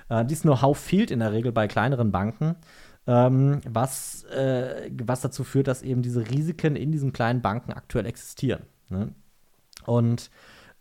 Äh, 0.09 0.25
dieses 0.25 0.43
Know-how 0.43 0.77
fehlt 0.77 1.13
in 1.13 1.21
der 1.21 1.33
Regel 1.33 1.53
bei 1.53 1.69
kleineren 1.69 2.11
Banken 2.11 2.57
ähm, 3.07 3.61
was, 3.69 4.25
äh, 4.25 4.91
was 5.03 5.21
dazu 5.21 5.45
führt, 5.45 5.69
dass 5.69 5.83
eben 5.83 6.03
diese 6.03 6.31
Risiken 6.31 6.77
in 6.77 6.93
diesen 6.93 7.13
kleinen 7.13 7.43
Banken 7.43 7.73
aktuell 7.73 8.07
existieren. 8.07 8.63
Ne? 8.89 9.15
Und 9.87 10.31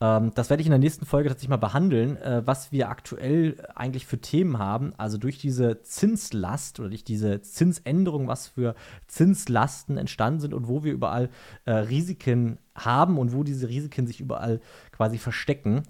ähm, 0.01 0.31
das 0.33 0.49
werde 0.49 0.61
ich 0.61 0.67
in 0.67 0.71
der 0.71 0.79
nächsten 0.79 1.05
Folge 1.05 1.27
tatsächlich 1.27 1.49
mal 1.49 1.57
behandeln, 1.57 2.17
äh, 2.17 2.41
was 2.45 2.71
wir 2.71 2.89
aktuell 2.89 3.57
eigentlich 3.75 4.05
für 4.05 4.19
Themen 4.19 4.57
haben. 4.57 4.93
Also 4.97 5.17
durch 5.17 5.37
diese 5.37 5.81
Zinslast 5.81 6.79
oder 6.79 6.89
durch 6.89 7.03
diese 7.03 7.41
Zinsänderung, 7.41 8.27
was 8.27 8.47
für 8.47 8.75
Zinslasten 9.07 9.97
entstanden 9.97 10.39
sind 10.39 10.53
und 10.53 10.67
wo 10.67 10.83
wir 10.83 10.93
überall 10.93 11.29
äh, 11.65 11.71
Risiken 11.71 12.59
haben 12.75 13.17
und 13.17 13.33
wo 13.33 13.43
diese 13.43 13.67
Risiken 13.67 14.07
sich 14.07 14.21
überall 14.21 14.61
quasi 14.91 15.17
verstecken. 15.17 15.83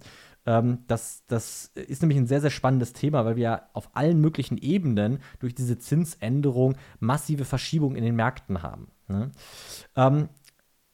Ähm, 0.46 0.80
das, 0.88 1.24
das 1.28 1.72
ist 1.76 2.02
nämlich 2.02 2.18
ein 2.18 2.28
sehr, 2.28 2.42
sehr 2.42 2.50
spannendes 2.50 2.94
Thema, 2.94 3.26
weil 3.26 3.36
wir 3.36 3.64
auf 3.74 3.90
allen 3.94 4.20
möglichen 4.20 4.58
Ebenen 4.58 5.20
durch 5.40 5.56
diese 5.56 5.78
Zinsänderung 5.78 6.76
massive 7.00 7.46
Verschiebungen 7.46 7.98
in 7.98 8.04
den 8.04 8.16
Märkten 8.16 8.62
haben. 8.64 8.88
Ne? 9.08 9.32
Ähm, 9.96 10.30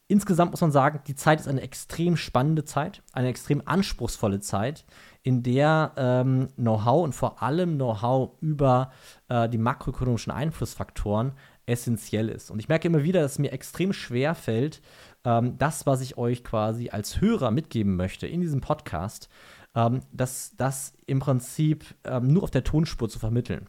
insgesamt 0.08 0.52
muss 0.52 0.60
man 0.60 0.72
sagen, 0.72 1.00
die 1.06 1.14
Zeit 1.14 1.40
ist 1.40 1.48
eine 1.48 1.62
extrem 1.62 2.16
spannende 2.16 2.64
Zeit, 2.64 3.02
eine 3.12 3.28
extrem 3.28 3.62
anspruchsvolle 3.64 4.40
Zeit, 4.40 4.84
in 5.22 5.42
der 5.42 5.92
ähm, 5.96 6.48
Know-how 6.54 7.02
und 7.02 7.12
vor 7.12 7.42
allem 7.42 7.74
Know-how 7.74 8.30
über 8.40 8.92
äh, 9.28 9.48
die 9.48 9.58
makroökonomischen 9.58 10.32
Einflussfaktoren 10.32 11.32
essentiell 11.66 12.28
ist. 12.28 12.50
Und 12.50 12.60
ich 12.60 12.68
merke 12.68 12.86
immer 12.86 13.02
wieder, 13.02 13.22
dass 13.22 13.32
es 13.32 13.38
mir 13.40 13.52
extrem 13.52 13.92
schwer 13.92 14.36
fällt, 14.36 14.80
ähm, 15.26 15.58
das, 15.58 15.84
was 15.84 16.00
ich 16.00 16.16
euch 16.16 16.42
quasi 16.44 16.88
als 16.88 17.20
Hörer 17.20 17.50
mitgeben 17.50 17.96
möchte 17.96 18.26
in 18.26 18.40
diesem 18.40 18.62
Podcast, 18.62 19.28
ähm, 19.74 20.00
das, 20.12 20.54
das 20.56 20.94
im 21.06 21.18
Prinzip 21.18 21.84
ähm, 22.04 22.28
nur 22.28 22.44
auf 22.44 22.50
der 22.50 22.64
Tonspur 22.64 23.10
zu 23.10 23.18
vermitteln. 23.18 23.66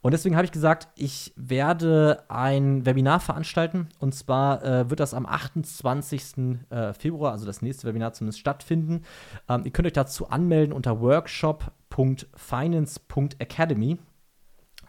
Und 0.00 0.12
deswegen 0.12 0.34
habe 0.36 0.44
ich 0.44 0.50
gesagt, 0.52 0.88
ich 0.96 1.32
werde 1.34 2.24
ein 2.28 2.84
Webinar 2.84 3.20
veranstalten. 3.20 3.88
Und 4.00 4.14
zwar 4.14 4.62
äh, 4.62 4.90
wird 4.90 5.00
das 5.00 5.14
am 5.14 5.24
28. 5.24 6.58
Äh, 6.68 6.92
Februar, 6.92 7.32
also 7.32 7.46
das 7.46 7.62
nächste 7.62 7.86
Webinar 7.86 8.12
zumindest, 8.12 8.40
stattfinden. 8.40 9.00
Ähm, 9.48 9.62
ihr 9.64 9.70
könnt 9.70 9.86
euch 9.86 9.94
dazu 9.94 10.28
anmelden 10.28 10.74
unter 10.74 11.00
workshop.finance.academy. 11.00 13.98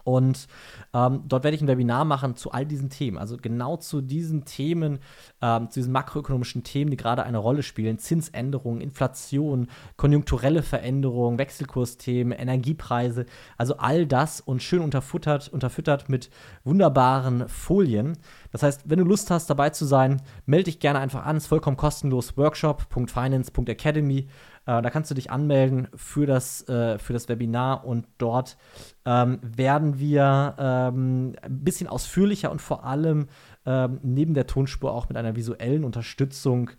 Und 0.06 0.46
ähm, 0.94 1.22
dort 1.26 1.42
werde 1.42 1.56
ich 1.56 1.62
ein 1.62 1.66
Webinar 1.66 2.04
machen 2.04 2.36
zu 2.36 2.52
all 2.52 2.64
diesen 2.64 2.90
Themen, 2.90 3.18
also 3.18 3.36
genau 3.36 3.76
zu 3.76 4.00
diesen 4.00 4.44
Themen, 4.44 5.00
ähm, 5.42 5.68
zu 5.68 5.80
diesen 5.80 5.92
makroökonomischen 5.92 6.62
Themen, 6.62 6.92
die 6.92 6.96
gerade 6.96 7.24
eine 7.24 7.38
Rolle 7.38 7.64
spielen: 7.64 7.98
Zinsänderungen, 7.98 8.80
Inflation, 8.80 9.66
konjunkturelle 9.96 10.62
Veränderungen, 10.62 11.40
Wechselkursthemen, 11.40 12.38
Energiepreise, 12.38 13.26
also 13.58 13.78
all 13.78 14.06
das 14.06 14.40
und 14.40 14.62
schön 14.62 14.80
unterfuttert, 14.80 15.48
unterfüttert 15.48 16.08
mit 16.08 16.30
wunderbaren 16.62 17.48
Folien. 17.48 18.16
Das 18.52 18.62
heißt, 18.62 18.82
wenn 18.88 19.00
du 19.00 19.04
Lust 19.04 19.32
hast, 19.32 19.50
dabei 19.50 19.70
zu 19.70 19.84
sein, 19.84 20.22
melde 20.46 20.66
dich 20.66 20.78
gerne 20.78 21.00
einfach 21.00 21.26
an. 21.26 21.36
Es 21.36 21.42
ist 21.44 21.48
vollkommen 21.48 21.76
kostenlos. 21.76 22.36
Workshop.finance.academy. 22.36 24.28
Äh, 24.66 24.82
da 24.82 24.90
kannst 24.90 25.10
du 25.10 25.14
dich 25.14 25.30
anmelden 25.30 25.88
für 25.94 26.26
das, 26.26 26.68
äh, 26.68 26.98
für 26.98 27.12
das 27.12 27.28
Webinar 27.28 27.84
und 27.84 28.06
dort 28.18 28.56
ähm, 29.04 29.38
werden 29.42 29.98
wir 29.98 30.54
ähm, 30.58 31.34
ein 31.40 31.64
bisschen 31.64 31.88
ausführlicher 31.88 32.50
und 32.50 32.60
vor 32.60 32.84
allem 32.84 33.28
ähm, 33.64 34.00
neben 34.02 34.34
der 34.34 34.46
Tonspur 34.46 34.92
auch 34.92 35.08
mit 35.08 35.16
einer 35.16 35.36
visuellen 35.36 35.84
Unterstützung 35.84 36.70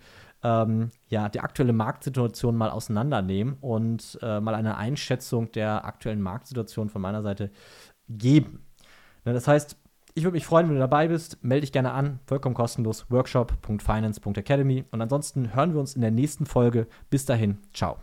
ähm, 0.44 0.92
ja, 1.08 1.30
die 1.30 1.40
aktuelle 1.40 1.74
Marktsituation 1.74 2.56
mal 2.56 2.70
auseinandernehmen 2.70 3.58
und 3.62 4.20
äh, 4.22 4.40
mal 4.40 4.54
eine 4.54 4.78
Einschätzung 4.78 5.52
der 5.52 5.86
aktuellen 5.86 6.22
Marktsituation 6.22 6.90
von 6.90 7.02
meiner 7.02 7.24
Seite 7.24 7.52
geben. 8.08 8.66
Ne, 9.26 9.34
das 9.34 9.48
heißt, 9.48 9.78
ich 10.18 10.24
würde 10.24 10.34
mich 10.34 10.48
freuen, 10.48 10.68
wenn 10.68 10.76
du 10.76 10.80
dabei 10.80 11.08
bist. 11.08 11.38
Melde 11.44 11.62
dich 11.62 11.72
gerne 11.72 11.92
an. 11.92 12.20
Vollkommen 12.26 12.56
kostenlos. 12.56 13.06
Workshop.finance.academy. 13.10 14.86
Und 14.90 15.02
ansonsten 15.02 15.54
hören 15.56 15.74
wir 15.74 15.80
uns 15.80 15.96
in 15.96 16.02
der 16.02 16.12
nächsten 16.12 16.48
Folge. 16.48 16.88
Bis 17.12 17.26
dahin. 17.26 17.60
Ciao. 17.72 17.98